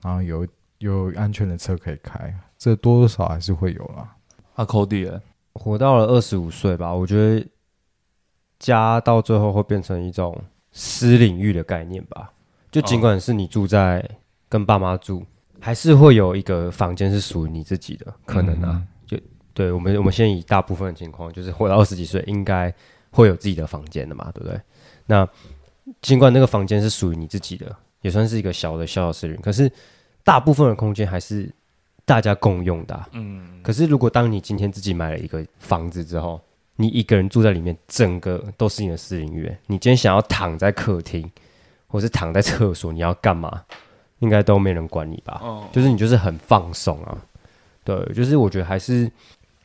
[0.02, 0.46] 然后有
[0.78, 4.16] 有安全的车可以开，这多多少少还是会有啦。
[4.54, 5.20] 阿 Cody 欸
[5.52, 7.46] 活到了二十五岁吧，我觉得
[8.58, 10.38] 家到最后会变成一种
[10.72, 12.30] 私领域的概念吧。
[12.70, 14.06] 就尽管是你住在
[14.50, 15.24] 跟爸妈住，
[15.58, 18.82] 还是会有一个房间是属于你自己的，可能啊。
[19.06, 19.18] 就
[19.54, 22.70] 对我们，我们先以大部分的情况，就是活到二十几岁，应该
[23.10, 24.60] 会有自己的房间的嘛，对不对？
[25.06, 25.26] 那
[26.02, 29.70] 尽管那个房间是属于你自己的，也算是一个小的小小私人，可是
[30.24, 31.48] 大部分的空间还是
[32.04, 36.40] 大家共用的啊、嗯，可是，如果当你今天自己买了一个房子之后，
[36.76, 39.50] 你一个人住在里面，整个都是你的私领域。
[39.66, 41.28] 你今天想要躺在客厅，
[41.86, 43.62] 或是躺在厕所，你要干嘛？
[44.20, 45.40] 应该都没人管你吧？
[45.42, 47.16] 哦，就是你就是很放松啊。
[47.84, 49.10] 对，就是我觉得还是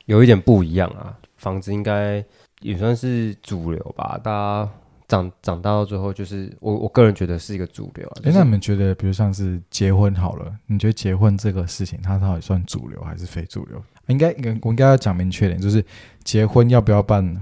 [0.05, 1.15] 有一点不一样啊。
[1.37, 2.23] 房子应该
[2.61, 4.69] 也算是主流吧，大家
[5.11, 8.13] 长长大到最后，就是我我个人觉得是一个主流啊。
[8.19, 13.83] 哎、就是那你们觉得，比如像是结婚好了，你觉得结婚这个事情，它到底算主流还是非主流？
[14.07, 15.83] 应该，应该我应该要讲明确点，就是
[16.23, 17.41] 结婚要不要办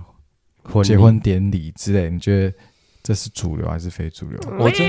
[0.83, 2.57] 结婚典礼之类，你觉得
[3.03, 4.39] 这是主流还是非主流？
[4.57, 4.87] 我真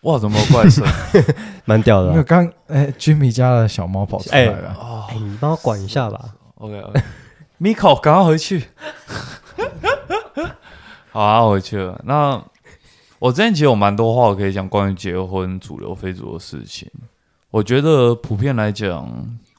[0.00, 0.84] 哇，怎么有怪声？
[1.66, 6.34] 蛮屌的啊、因为刚哎，Jimmy 家的小猫跑出来了，哦哎、你帮我管一下吧。
[6.56, 8.64] ，OK OK，Miko， 赶快回去。
[11.16, 11.98] 好啊，回去了。
[12.04, 12.38] 那
[13.18, 16.86] 我之前其实有蛮多话可以讲关于结婚主流非主流的事情。
[17.50, 19.10] 我觉得普遍来讲，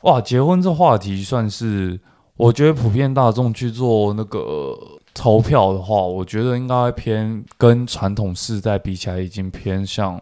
[0.02, 2.00] 哇，结婚这话题算是，
[2.36, 4.78] 我觉得普遍大众去做那个
[5.16, 10.22] 投票的话，我觉得应该偏跟传统世代比起来，已经偏向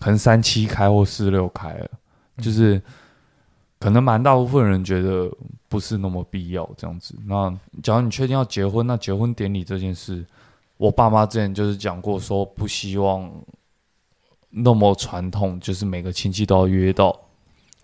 [0.00, 1.88] 可能三七开或四六开了，
[2.38, 2.82] 就是
[3.78, 5.30] 可能蛮大部分人觉得
[5.68, 7.14] 不是那么必要这样子。
[7.28, 10.26] 那假如你确定要结婚，那结婚典礼这件事，
[10.82, 13.30] 我爸妈之前就是讲过，说不希望
[14.50, 17.16] 那么传统，就是每个亲戚都要约到，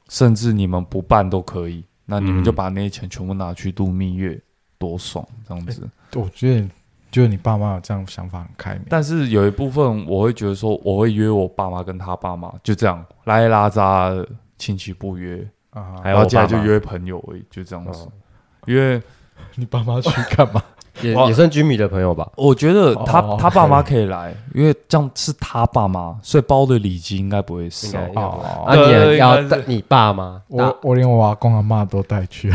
[0.09, 1.85] 甚至你们不办都可以。
[2.05, 4.41] 那你们就嗯把那些钱全部拿去度蜜月，
[4.79, 5.89] 多爽这样子。
[6.17, 6.69] 我觉得
[7.09, 14.11] 就是你爸妈有这样想法很开明，但是有一部分我会觉得说，我会约我爸妈跟他爸妈，就这样拉一拉杂
[14.57, 15.49] 亲戚不约，
[16.03, 18.03] 然后接下来就约朋友而已，就这样子。
[18.03, 18.13] 哦
[18.67, 19.01] 因为
[19.55, 20.61] 你爸妈去干嘛？
[21.15, 22.29] 哇也也算居米的朋友吧。
[22.37, 27.99] 我觉得他、哦他爸妈可以来，因为这样是他爸妈，所以包的礼金应该不会少
[28.67, 32.53] 啊，你要你爸妈，我我连我阿公阿妈都带去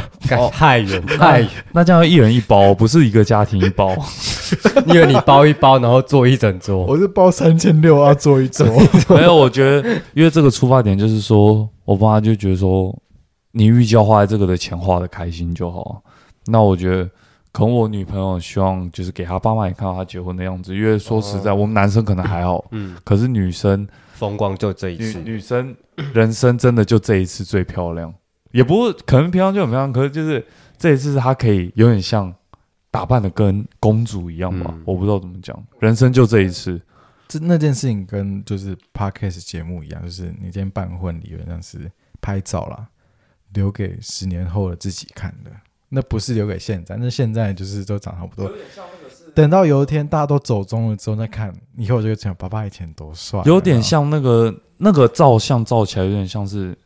[0.51, 1.49] 太远太远。
[1.71, 3.95] 那这样一人一包，不是一个家庭一包。
[4.86, 6.86] 你以为你包一包，然后坐一整桌？
[6.86, 8.67] 我是包三千六啊，坐一桌，
[9.10, 12.95] 没有，我觉得因为这个出发点就是说，我爸妈就觉得说，
[13.51, 16.01] 你预计要花在这个的钱花的开心就好。
[16.45, 17.10] 那我觉得，
[17.54, 25.20] 可能我女朋友希望就是给她爸妈也看到她结婚的样子，因为说实在，我们男生可能还好， 嗯，可是女生风光就这一女次。
[25.22, 25.76] 女生
[26.13, 28.13] 人生真的就这一次最漂亮，
[28.52, 30.46] 也不是可能平常就很漂亮，可是就是
[30.78, 32.34] 这一次她可以有点像
[32.89, 34.84] 打扮的跟公主一样吧，嗯。
[34.86, 36.82] 我不知道怎么讲，人生就这一次。
[37.28, 42.88] 这那件事情跟就是 podcast 节目一样，就是你今天办婚礼，原本上是拍照啦，
[43.54, 45.52] 留给十年后的自己看的，
[45.93, 48.51] 那不是留给现在，那现在就是都长差不多。
[49.36, 56.77] 等到有一天大家都走中了之后再看，以后就会讲爸爸以前多帅啊，有点像那个那个照相照起来有点像是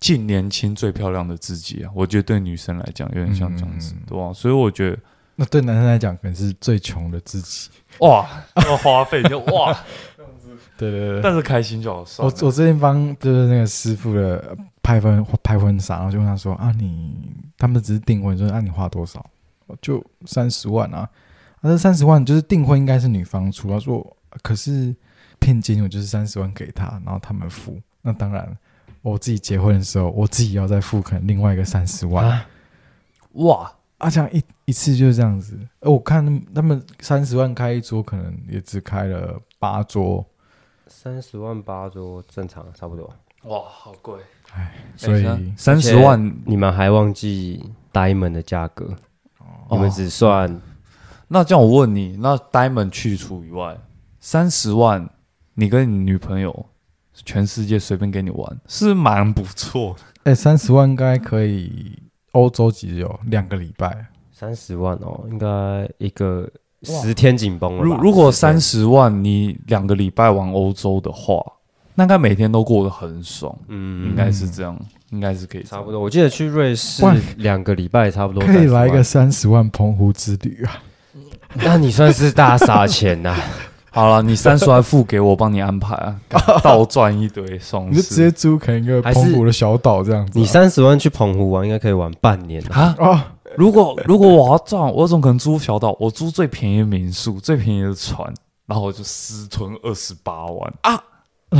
[0.00, 4.98] 近年轻最漂亮的自己啊，我觉得对女生来讲有点像这样子嗯，对吧、所以我觉得
[5.36, 7.68] 那对男生来讲，可能是最穷的自己。
[7.98, 9.76] 哇，那个花费就哇，
[10.78, 11.20] 对对对。
[11.22, 12.04] 但是开心就好。
[12.18, 19.24] 我我最近帮就是那个师傅的呃拍婚拍婚纱，然后就问他说啊你他们只是订婚，说啊你花多少？
[19.80, 24.94] 就三十万啊，啊这三十万就是订婚应该是女方出，他说可是
[25.38, 28.56] 聘金我就是三十万给他，然后他们付，那当然
[29.00, 32.28] 我自己结婚的时候我自己要再付可能另外一个三十万。
[32.28, 32.46] 啊？
[33.32, 35.58] 哇，啊，这样一一次就是这样子。
[35.80, 40.24] 呃，我看他们三十万开一桌，可能也只开了八桌，
[40.86, 43.12] 三十万八桌正常，差不多。
[43.44, 44.20] 哇，好贵，
[44.96, 48.94] 所以、三十万，你们还忘记 Diamond 的价格？
[49.70, 50.60] 你哦们只算
[51.28, 53.76] 那这样我问你，那 Diamond 去除以外，
[54.20, 55.08] 三十万，
[55.54, 56.66] 你跟你女朋友
[57.24, 60.30] 全世界随便给你玩，是蛮不错的。
[60.30, 61.98] 哎，三十万应该可以
[62.32, 64.06] 欧洲几有两个礼拜。
[64.32, 66.48] 三十万哦，应该一个
[66.82, 67.82] 十天紧绷了。
[67.82, 71.40] 如如果三十万，你两个礼拜玩欧洲的话，
[71.94, 74.78] 那应该每天都过得很爽，嗯，应该是这样，
[75.10, 76.00] 应该是可以差不多。
[76.00, 79.02] 我记得去瑞士哇两个礼拜，差不多可以30万来个。
[79.02, 80.82] 三十万澎湖之旅啊！
[81.54, 83.36] 那你算是大撒钱呐、
[83.92, 86.20] 好了，你三十万付给我，帮你安排啊，
[86.64, 90.40] 倒赚一堆爽你就直接租可能一个澎湖的小岛这样子啊。
[90.40, 92.80] 你三十万去澎湖玩，应该可以玩半年啊。
[92.80, 92.96] 啊！
[92.98, 93.20] 哦，
[93.56, 95.96] 如果如果我要赚，我怎么可能租小岛？
[96.00, 98.34] 我租最便宜的民宿，最便宜的船，
[98.66, 101.00] 然后我就私吞二十八万，然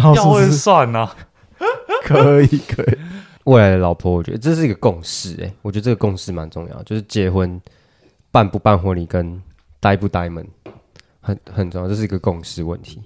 [0.03, 1.11] 后要会是不是算呐、
[2.05, 2.99] 可以可以，
[3.45, 7.61] 未来的老婆，我觉得这是一个共识，哎，我觉得这个共识蛮重要，就是结婚
[8.31, 9.41] 办不办婚礼跟
[9.81, 10.47] 呆不呆门
[11.21, 13.03] 很很重要，这是一个共识问题。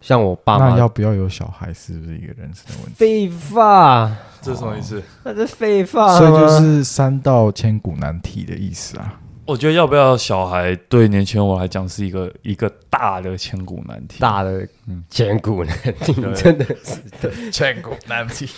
[0.00, 2.94] 像我爸妈，那要不要有小孩是不是一个人生的问题？
[2.94, 5.02] 废话，这是什么意思？
[5.24, 9.20] 那是废话，所以就是三道千古难题的意思啊。
[9.46, 14.18] 我觉得要不要小孩，对年轻人我来讲是一个一个大的千古难题。
[14.20, 17.50] 大的嗯千古难题，对真的是。
[17.50, 18.48] 千古难题。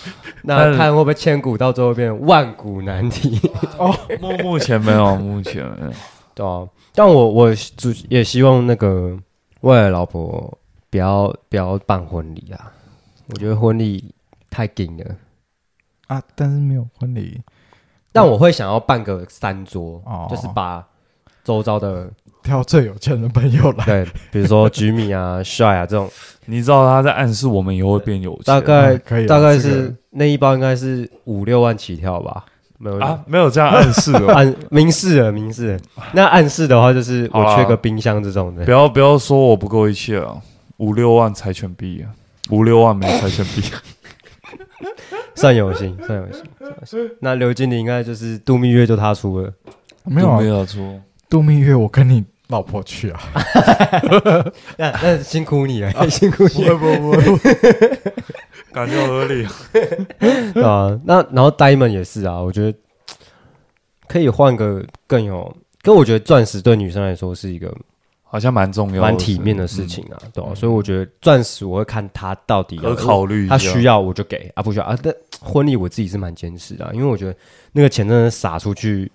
[0.43, 3.39] 那看会不会千古到最后变成万古难题？
[4.21, 5.93] 目目前没有，目前没有。
[6.35, 9.19] 对啊，但我我主也希望那个
[9.61, 12.73] 未来老婆不要不要办婚礼啊，
[13.29, 14.15] 我觉得婚礼
[14.49, 15.17] 太紧了。
[16.07, 17.39] 啊，但是没有婚礼，
[18.13, 20.85] 但我会想要办个三桌，哦就是把
[21.45, 22.11] 周遭的
[22.43, 23.85] 挑最有钱的朋友来。
[23.85, 26.11] 对，比如说 居米啊、帅啊这种，
[26.47, 32.45] 你知道他在暗示我们以后会变有钱大概啊可以啊大概这个是那一包应该是五六万起跳吧，
[32.79, 33.21] 没有啊？
[33.27, 34.27] 没有这样暗示哦。
[34.33, 35.81] 暗明示了明示了。
[36.13, 40.37] 那暗示的话就是好啦我缺个冰箱这种的不，要不要说我不够一切啊！
[40.79, 42.09] 五六万柴犬币啊，
[42.51, 43.63] 五六万没柴犬币。
[45.41, 46.43] 算有心，算有心。
[46.59, 49.53] 算有心那刘经理应该就是度蜜月就他出了，
[50.05, 51.01] 没有啊没，有出。
[51.31, 53.21] 度蜜月我跟你老婆去啊。
[54.77, 56.77] 那那辛苦你了，辛苦你了。
[56.77, 57.39] 不不，
[58.73, 59.47] 感觉合理。
[60.55, 62.79] 对啊，那然后 Diamond 也是啊，我觉得
[64.07, 67.73] 可以换个更有，可我觉得钻石对女生来说是一个
[68.31, 73.49] 好像蛮重要的，蛮体面的事情啊，对吧、所以我觉得钻石我会看他到底嗯，要考虑。
[73.49, 74.97] 他需要我就给啊，不需要啊。
[75.03, 77.35] 但婚礼我自己是蛮坚持的啊、因为我觉得
[77.73, 79.11] 那个钱真的撒出去，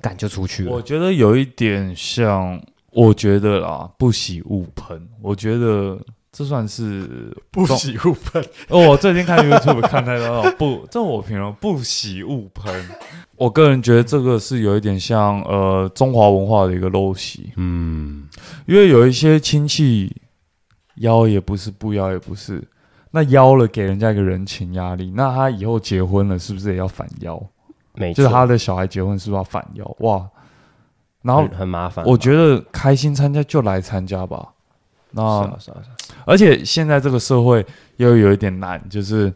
[0.00, 0.72] 赶就出去了。
[0.72, 2.58] 我觉得有一点像，
[2.92, 5.06] 我觉得啦，不喜勿喷。
[5.20, 5.98] 我觉得
[6.32, 8.42] 这算是 不喜勿喷。
[8.68, 12.88] 哦，我最近看 YouTube 看太多了， 不，这我评论不喜勿喷。
[13.36, 18.28] 我个人觉得这个是有一点像呃中华文化的一个陋习，嗯，
[18.66, 20.14] 因为有一些亲戚
[20.96, 22.62] 邀也不是，不邀也不是，
[23.12, 27.42] 那邀了给人家一个人情压力，那他以后结婚了是不是也要反邀？
[27.94, 29.96] 没错，就是他的小孩结婚是不是要反邀？
[30.00, 30.28] 哇，
[31.22, 32.04] 然后很很麻烦。
[32.04, 34.52] 我觉得开心参加就来参加吧。
[35.12, 37.64] 那、是啊是啊是啊，而且现在这个社会
[37.96, 39.32] 又有一点难，就是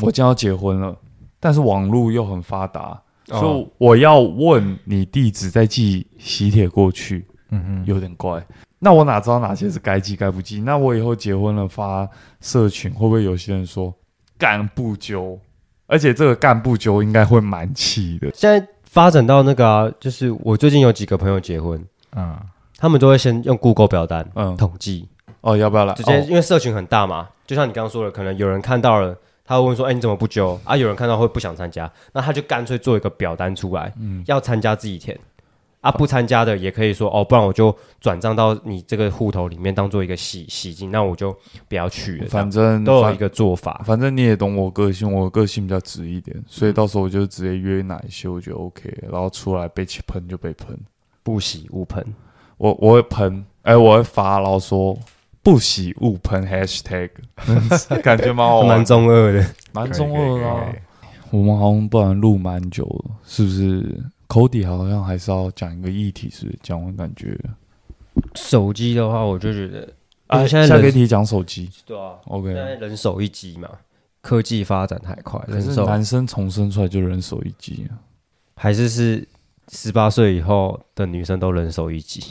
[0.00, 0.96] 我将要结婚了，
[1.38, 8.44] 但是网络又很发达，哦所以我要问你地址再寄喜帖过去，嗯嗯，有点怪。
[8.78, 10.60] 那我哪知道哪些是该寄该不寄？
[10.60, 12.08] 那我以后结婚了发
[12.40, 13.94] 社群，会不会有些人说
[14.36, 15.38] 干不揪？
[15.86, 18.30] 而且这个干不揪应该会蛮气的。
[18.34, 21.80] 现在发展到那个啊，就是我最近有几个朋友结婚，
[22.16, 22.36] 嗯，
[22.76, 25.08] 他们都会先用 Google 表单嗯，统计，
[25.42, 25.94] 哦，要不要来？
[25.94, 29.16] 直接哦因为社群很大嘛，就像你刚刚说的，可能有人看到了。
[29.44, 35.18] 他会问说：“哎、你怎么不揪啊？”有人看到会不想参加，那他就干脆做一个表单出来，嗯要参加自己填
[35.80, 41.36] 啊，不参加的也可以说哦，不然我就转账到你这个户头里面当做一个洗洗金，那我就
[41.68, 42.28] 不要去了。
[42.28, 50.78] 反正反都有一个做法，反正你也懂我个性，我个性比较直一点，所以到时候我就直接约哪一些我就 OK，然后出来被喷就被喷，
[51.24, 52.02] 不洗勿喷。
[52.58, 54.96] 我我会喷，哎、我会发，然后说
[55.42, 57.10] 不喜勿喷 hashtag，
[58.02, 59.46] 感觉蛮好玩蛮，中二的。
[59.72, 60.40] 蛮中二
[60.72, 60.78] 的。
[61.30, 66.58] 我们好像不然录蛮久了，是不是？Cody 好像还是要讲一个议题，是不是？
[66.62, 67.38] 讲完感觉
[68.34, 69.88] 手机的话，我就觉得
[70.26, 72.54] 啊，现在人下个议题讲手机对啊，，OK 现。
[72.54, 73.68] 在人手一机嘛，
[74.20, 77.98] 科技发展太快，可是人手男生重生出来就人手一机啊，
[78.56, 79.26] 还是是
[79.72, 82.22] 十八岁以后的女生都人手一机，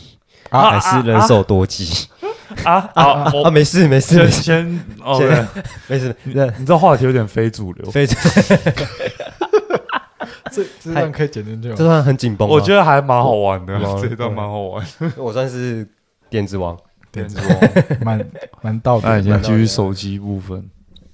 [0.52, 2.08] 啊还是人手多机
[2.64, 3.04] 啊啊！
[3.04, 3.32] 啊？
[3.34, 5.46] 我没事没事没事先先 OK，
[5.88, 8.58] 没事，你你这话题有点非主流，非主流
[10.52, 11.84] 这这段可以剪进去吗这？
[11.86, 12.52] 段很紧绷啊。
[12.52, 14.86] 我觉得还蛮好玩的，我这一段蛮好玩。
[15.18, 15.88] 我算是
[16.30, 16.78] 点子王。
[17.12, 17.60] 点子王
[18.06, 18.26] 蛮
[18.62, 19.14] 蛮道德的。
[19.16, 20.64] 那已经继续手机部分，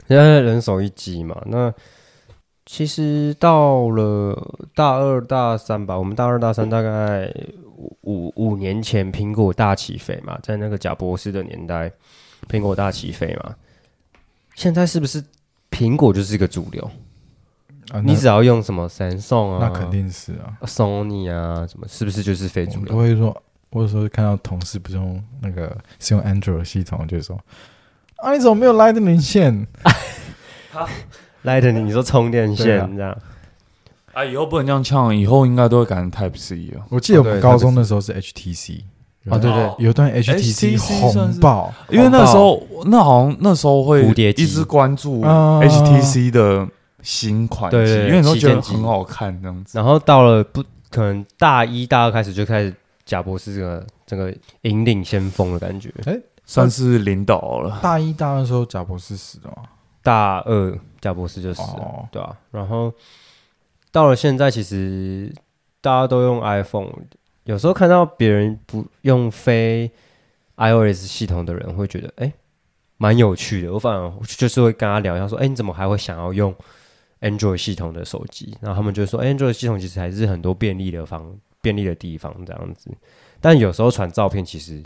[0.08, 1.74] 现在人手一机嘛，那
[2.70, 7.34] 其实到了大二大三吧，我们大二大三大概
[7.76, 11.90] 五五五年前，苹果大起飞嘛，在那个贾博士的年代，
[12.50, 13.56] 苹果大起飞嘛，
[14.54, 15.24] 现在是不是
[15.72, 16.92] 苹果就是一个主流？
[17.92, 22.94] 啊，你只要用什么三送啊，那肯定是啊，Sony 啊，什么是不是就是非主我流？
[22.94, 27.40] 都会说，我有时候看到同事不是用那个是用 Android 系统，就是说
[28.18, 29.66] 啊，你怎么没有 Lightning 线？
[31.48, 32.66] Lightning， 你说充电线
[32.98, 33.18] 这样？
[34.14, 36.86] 啊，以后不能这样呛，以后应该都会改成 Type C 了。
[36.90, 38.82] 我记得我们高中的时候是 HTC，
[39.30, 46.68] 啊，对对哦，有段 HTC 红爆，因为那时候那好像那时候会蝴蝶机一直关注啊 HTC 的
[47.04, 49.78] 新款机，因为你都觉得很好看这样子。
[49.78, 52.74] 然后到了不可能大一、大二开始就开始
[53.06, 54.34] 贾博士这个这个
[54.64, 55.94] 引领先锋的感觉。
[56.06, 56.18] 哎
[56.50, 57.78] 算是领导了。
[57.84, 59.64] 大一、大二的时候贾博士死的嘛，
[60.08, 62.34] 大二贾博士就死了，哦对啊。
[62.52, 62.94] 然后
[63.92, 65.30] 到了现在，其实
[65.82, 66.90] 大家都用 iPhone，
[67.44, 69.92] 有时候看到别人不用非
[70.56, 72.32] iOS 系统的人，会觉得哎，
[72.96, 73.74] 蛮有趣的。
[73.74, 76.56] 我反而就是会跟他聊一下，说，哎，你怎么还会想要用
[77.20, 78.56] Android 系统的手机？
[78.62, 82.90] 然后他们就说、哎 Android 系统其实还是很多便利的方便利的地方这样子。
[83.42, 84.82] 但有时候传照片其实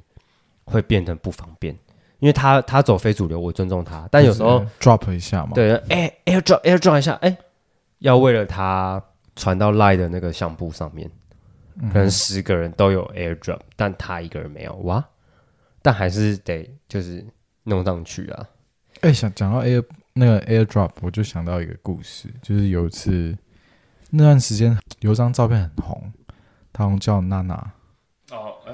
[0.66, 1.78] 会变得不方便，
[2.22, 7.36] 因为他他走非主流，我尊重他，但有时候就是 drop 一下嘛，，对，哎、a i r drop 一下，哎、
[8.00, 9.04] 要为了他
[9.36, 11.10] 传到 Line 的那个相簿上面，
[11.92, 15.04] 可能十个人都有 AirDrop，但他一个人没有，哇！
[15.82, 17.26] 但还是得就是
[17.64, 18.46] 弄上去啊。
[19.02, 23.36] 哎、想讲到 Air 那个 AirDrop，我就想到一个故事，就是有一次
[24.12, 26.12] 那段时间有一张照片很红，
[26.72, 27.56] 她好像叫娜娜，
[28.32, 28.74] 哦，哎，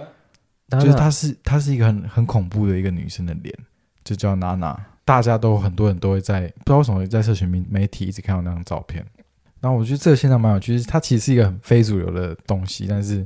[0.70, 3.54] 就是她是她是一个很很恐怖的一个女生的脸，
[4.04, 4.80] 就叫娜娜。
[5.06, 9.06] 大家都很多人都会在不知道为什么会在社群媒媒体一直看到那张照片，
[9.62, 13.26] 然后我觉得这个现象蛮有趣，就是它其实是一个很非主流的东西，但是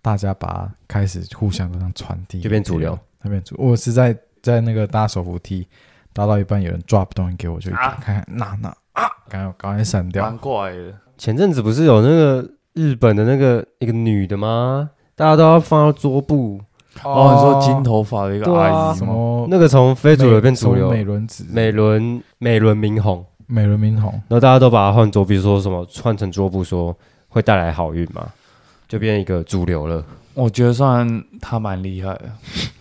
[0.00, 3.54] 大家把它开始互相这样传递，就变主流，那边主。
[3.58, 5.68] 我是在在那个搭手扶梯
[6.14, 10.38] 搭到一半，有人 drop 东西给我，就看看娜娜啊，赶快赶快闪掉蛮。
[10.38, 10.94] 怪的。
[11.18, 14.88] 前阵子不是有那个日本的那个一个女的吗？
[15.16, 16.60] 大家都要放到桌布，
[17.02, 18.60] 哦，你说金头发的一个对啊。
[18.60, 19.06] 阿姨吗？
[19.06, 19.46] 么？
[19.50, 20.90] 那个从非主流变主流。
[20.90, 26.94] 美，轮子、美轮美轮明宏，美轮明宏，然后大家都把它换桌，比如说什么换成桌布，说
[27.28, 28.28] 会带来好运嘛，
[28.86, 30.04] 就变一个主流了。
[30.34, 32.24] 我觉得算他蛮厉害的，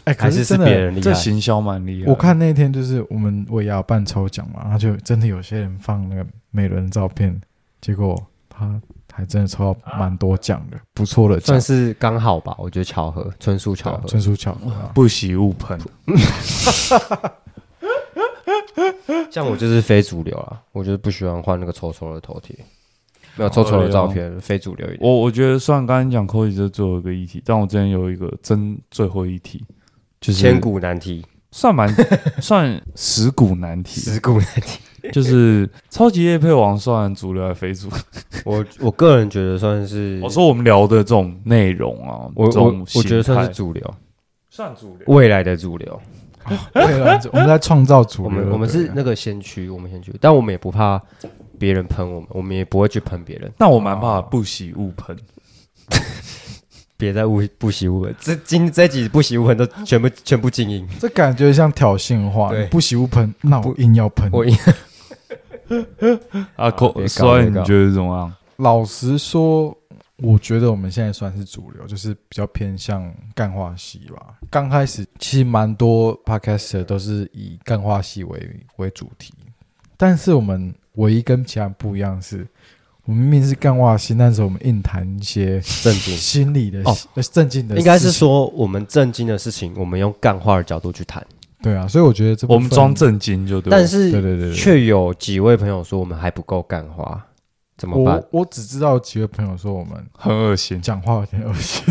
[0.04, 1.02] 哎，还是是真的别人厉害？
[1.04, 2.12] 这行销蛮厉害的。
[2.12, 7.40] 我看那天就是我们我也要办抽奖嘛，然后就真的有些人放那个美轮的照片，
[7.80, 8.78] 结果他
[9.16, 14.02] 还真的抽到蛮多奖的，不错的奖算，是刚好吧，我觉得巧合，纯属巧合。
[14.02, 14.92] 对纯属巧合啊。
[14.94, 15.80] 不喜勿喷。
[19.32, 22.54] 像我就是非主流啊，我就是不喜欢换那个丑丑的头贴，
[23.36, 25.00] 没有丑丑的照片，非主流一点。
[25.02, 29.64] 我我觉得虽然刚才讲 Cody 这最后一个议题，但我之前有一个真最后一题，
[30.20, 31.88] 就是千古难题，算蛮
[32.42, 34.80] 算十古难题，十古难题。
[35.12, 37.98] 就是超级夜配王算主流还是非主流？
[38.46, 43.94] 我我个人觉得算是， 我说我们聊的这种内容啊，我这种我我觉得算是主流，
[44.50, 45.06] 算主流。
[45.08, 46.02] 未来的主流。
[46.74, 51.02] 对了，我们在创造主我流，们我们是对那个先驱，我们先驱，但我们也不怕
[51.58, 53.52] 别人喷我们，我们也不会去喷别人。
[53.58, 55.18] 但我蛮怕不喜勿喷，
[56.98, 60.88] 别再误不喜勿喷，这今这几不喜勿喷都全部全部静音。
[61.00, 64.30] 这感觉像挑衅话，对你不喜勿喷，那我硬要喷。
[64.32, 64.46] 我
[66.56, 66.72] 啊，
[67.08, 68.34] 所以你觉得怎么样？
[68.58, 69.76] 老实说，
[70.18, 74.36] 我觉得我们现在算是主流，就是比较偏向干化系吧。
[74.50, 79.34] 刚开始其实蛮多 podcaster 都是以干化系为为主题，
[79.98, 82.48] 但是我们唯一跟其他人不一样的是，
[83.04, 86.96] 我们明明是干化系，但是我们硬谈一些正经，心理的、哦。
[87.16, 91.26] 呃正经的，应该是说我们正经的事情，我们用干化的角度去谈，
[91.66, 91.88] 对啊。
[91.88, 93.78] 所以我觉得这我们分装正经就对了。
[93.78, 97.20] 但是对对对对却有几位朋友说我们还不够干花，
[97.78, 98.42] 怎么办我？
[98.42, 100.80] 我只知道几位朋友说我们很恶心。
[100.80, 101.84] 讲话有点恶心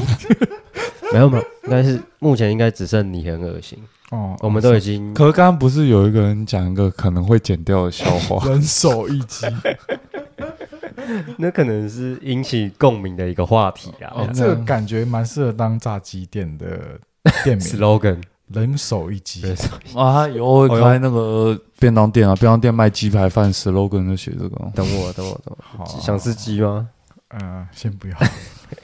[1.12, 3.78] 没有没有，但是目前应该只剩你很恶心，
[4.10, 8.48] 哦，我们都已经可是刚刚不是有一个人讲一个可能会剪掉的笑话？
[8.48, 9.46] 人手一机。
[11.36, 14.10] 那可能是引起共鸣的一个话题啊。
[14.14, 16.98] 哦，这个感觉蛮适合当炸鸡店的
[17.44, 19.40] 店名， slogan 人手一机。
[19.42, 19.54] 对
[19.94, 24.70] 啊，以后会开那个便当店啊，便当店卖鸡排饭，slogan 就写这个。
[24.74, 26.88] 等我等我等好我，想吃鸡吗？
[27.30, 28.14] 嗯，先不要。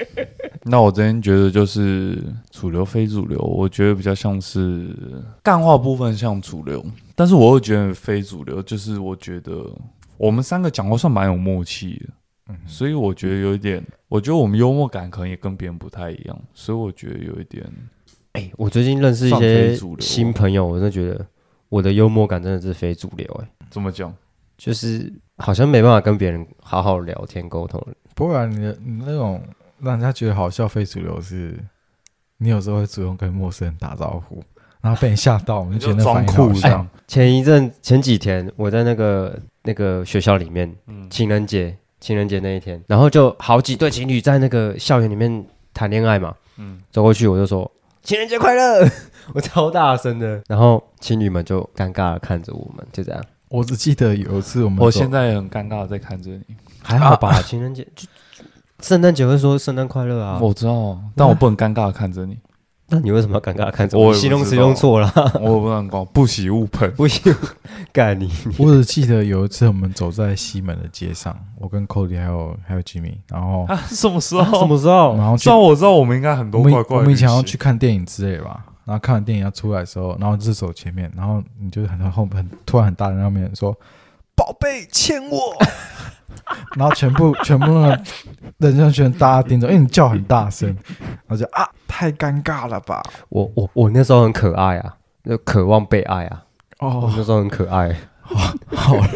[0.65, 4.95] 那我这边觉得就是主流非主流，我觉得比较像是
[5.43, 6.85] 干话部分像主流，
[7.15, 9.67] 但是我又觉得非主流，就是我觉得
[10.19, 12.07] 我们三个讲话算蛮有默契的，
[12.51, 17.65] 嗯所以我觉得有一点，我觉得我们幽默感可能也跟别人不太一样，所以我觉得有一点
[18.33, 21.27] 哎，我最近认识一些新朋友，我真的觉得
[21.69, 24.15] 我的幽默感真的是非主流哎、怎么讲？
[24.57, 27.83] 就是好像没办法跟别人好好聊天沟通。
[28.15, 29.43] 不然啊，你的你那种
[29.79, 31.59] 让人家觉得好笑非主流是，
[32.37, 34.43] 你有时候会主动跟陌生人打招呼，
[34.83, 36.87] 然后被人吓到，你就觉得那装酷这样。
[37.09, 47.71] 前一阵前几天我在那个那个学校里面，嗯，情人节情人节那一天，然后就好几对情侣在那个校园里面谈恋爱嘛，嗯，走过去我就说
[48.03, 48.87] 情人节快乐，
[49.35, 56.57] 我超大声的，然后情侣们就尴尬的看着我们，就这样，我只记得有一次我们我现在也很尴尬的在看着你。
[56.83, 57.43] 还好吧？
[57.43, 58.45] 情人节就就
[58.81, 62.39] 圣诞节会说圣诞快乐啊，我知道，但我不能尴尬的看着你，
[62.91, 64.13] 那你为什么要尴尬看着我？
[64.13, 65.11] 形容词用错了，
[65.41, 66.91] 我不能讲不喜勿喷。
[66.97, 67.23] 不喜，
[67.93, 68.29] 干你！
[68.59, 74.67] 我只记得有一次我们走在西门的街上，我跟 Cody 还有还有 Jimmy，然后啊，什么时候什？
[74.67, 75.17] 么时候？
[75.17, 83.73] 然后去虽然我知道我们应该很多怪怪的我们以前要去看电影之类的吧，然后看完电影要出来的时候，然后就是走前面，然后你就很后很突然很大声，那面说
[84.35, 85.57] ：“宝贝，牵我。”
[86.77, 87.67] 然后全部 全部
[88.59, 90.69] 那个人就全大家盯着，因为你叫很大声，
[91.27, 93.03] 然后就啊，太尴尬了吧？
[93.29, 96.43] 我我我那时候很可爱啊，就渴望被爱啊，
[96.81, 97.95] 我哦，那时候很可爱。
[98.73, 99.09] 好了，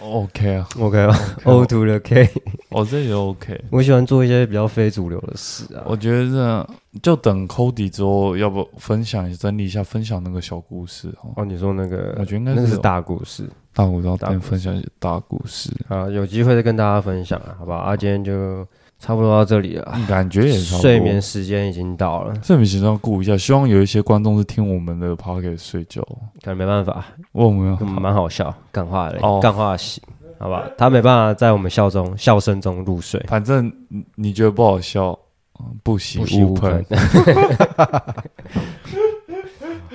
[0.02, 2.28] OK 啊，OK 吧，O to the K。
[2.68, 3.58] 我这也 OK。
[3.70, 5.82] 我喜欢做一些比较非主流的事啊。
[5.86, 6.68] 我觉得
[7.02, 11.32] 就等 Cody 之后，要不分享整理一下，分享那个小故事哦。
[11.36, 13.48] 哦，你说那个，我觉得应该那个是大故事
[13.78, 17.78] 大古要大故事跟分享一些大故事，啊，有机会再跟大家分享啊，好不好？
[17.78, 18.66] 啊，今天就
[18.98, 20.90] 差不多到这里了，感觉也差不多。
[20.90, 26.02] 睡眠时间已经到了，睡眠时间要顾一下，希望有一些观众是听我们的 p o c k e t 睡觉，
[26.42, 30.02] 可能没办法，我们嗯蛮好笑，干话的哦，干话型，
[30.40, 30.68] 好吧？
[30.76, 35.16] 他没办法在我们笑中笑声中入睡，反正你你觉得不好笑，
[35.60, 36.84] 嗯不喜勿喷。。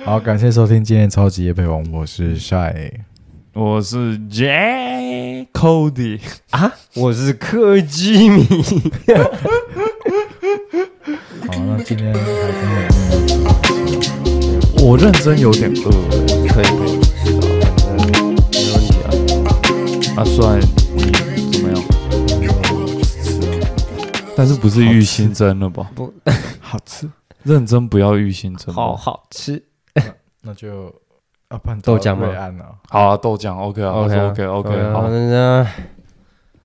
[0.06, 2.90] 好，感谢收听今天超级夜配王，我是 Shy。
[3.54, 8.44] 我是 J Cody，啊，我是柯基米，
[11.46, 12.24] 好，那今天还真
[13.44, 13.54] 的
[14.84, 15.96] 我认真有点饿了
[16.48, 17.30] 可以可以，是
[17.62, 18.10] 啊，反正
[18.50, 19.06] 没问题啊。
[20.16, 20.58] 阿，帅，
[21.36, 21.80] 你怎么样？
[24.36, 25.88] 但是不是玉新真了吧？
[25.94, 26.12] 不
[26.60, 27.08] 好吃，
[27.44, 28.82] 认真不要玉新真吧。
[28.82, 29.62] 好好吃，
[30.42, 30.92] 那就
[31.82, 32.64] 豆浆吗瑞安了。
[32.88, 35.66] 好啊，豆浆 OK 啊 OK 啊 OK OK 好，那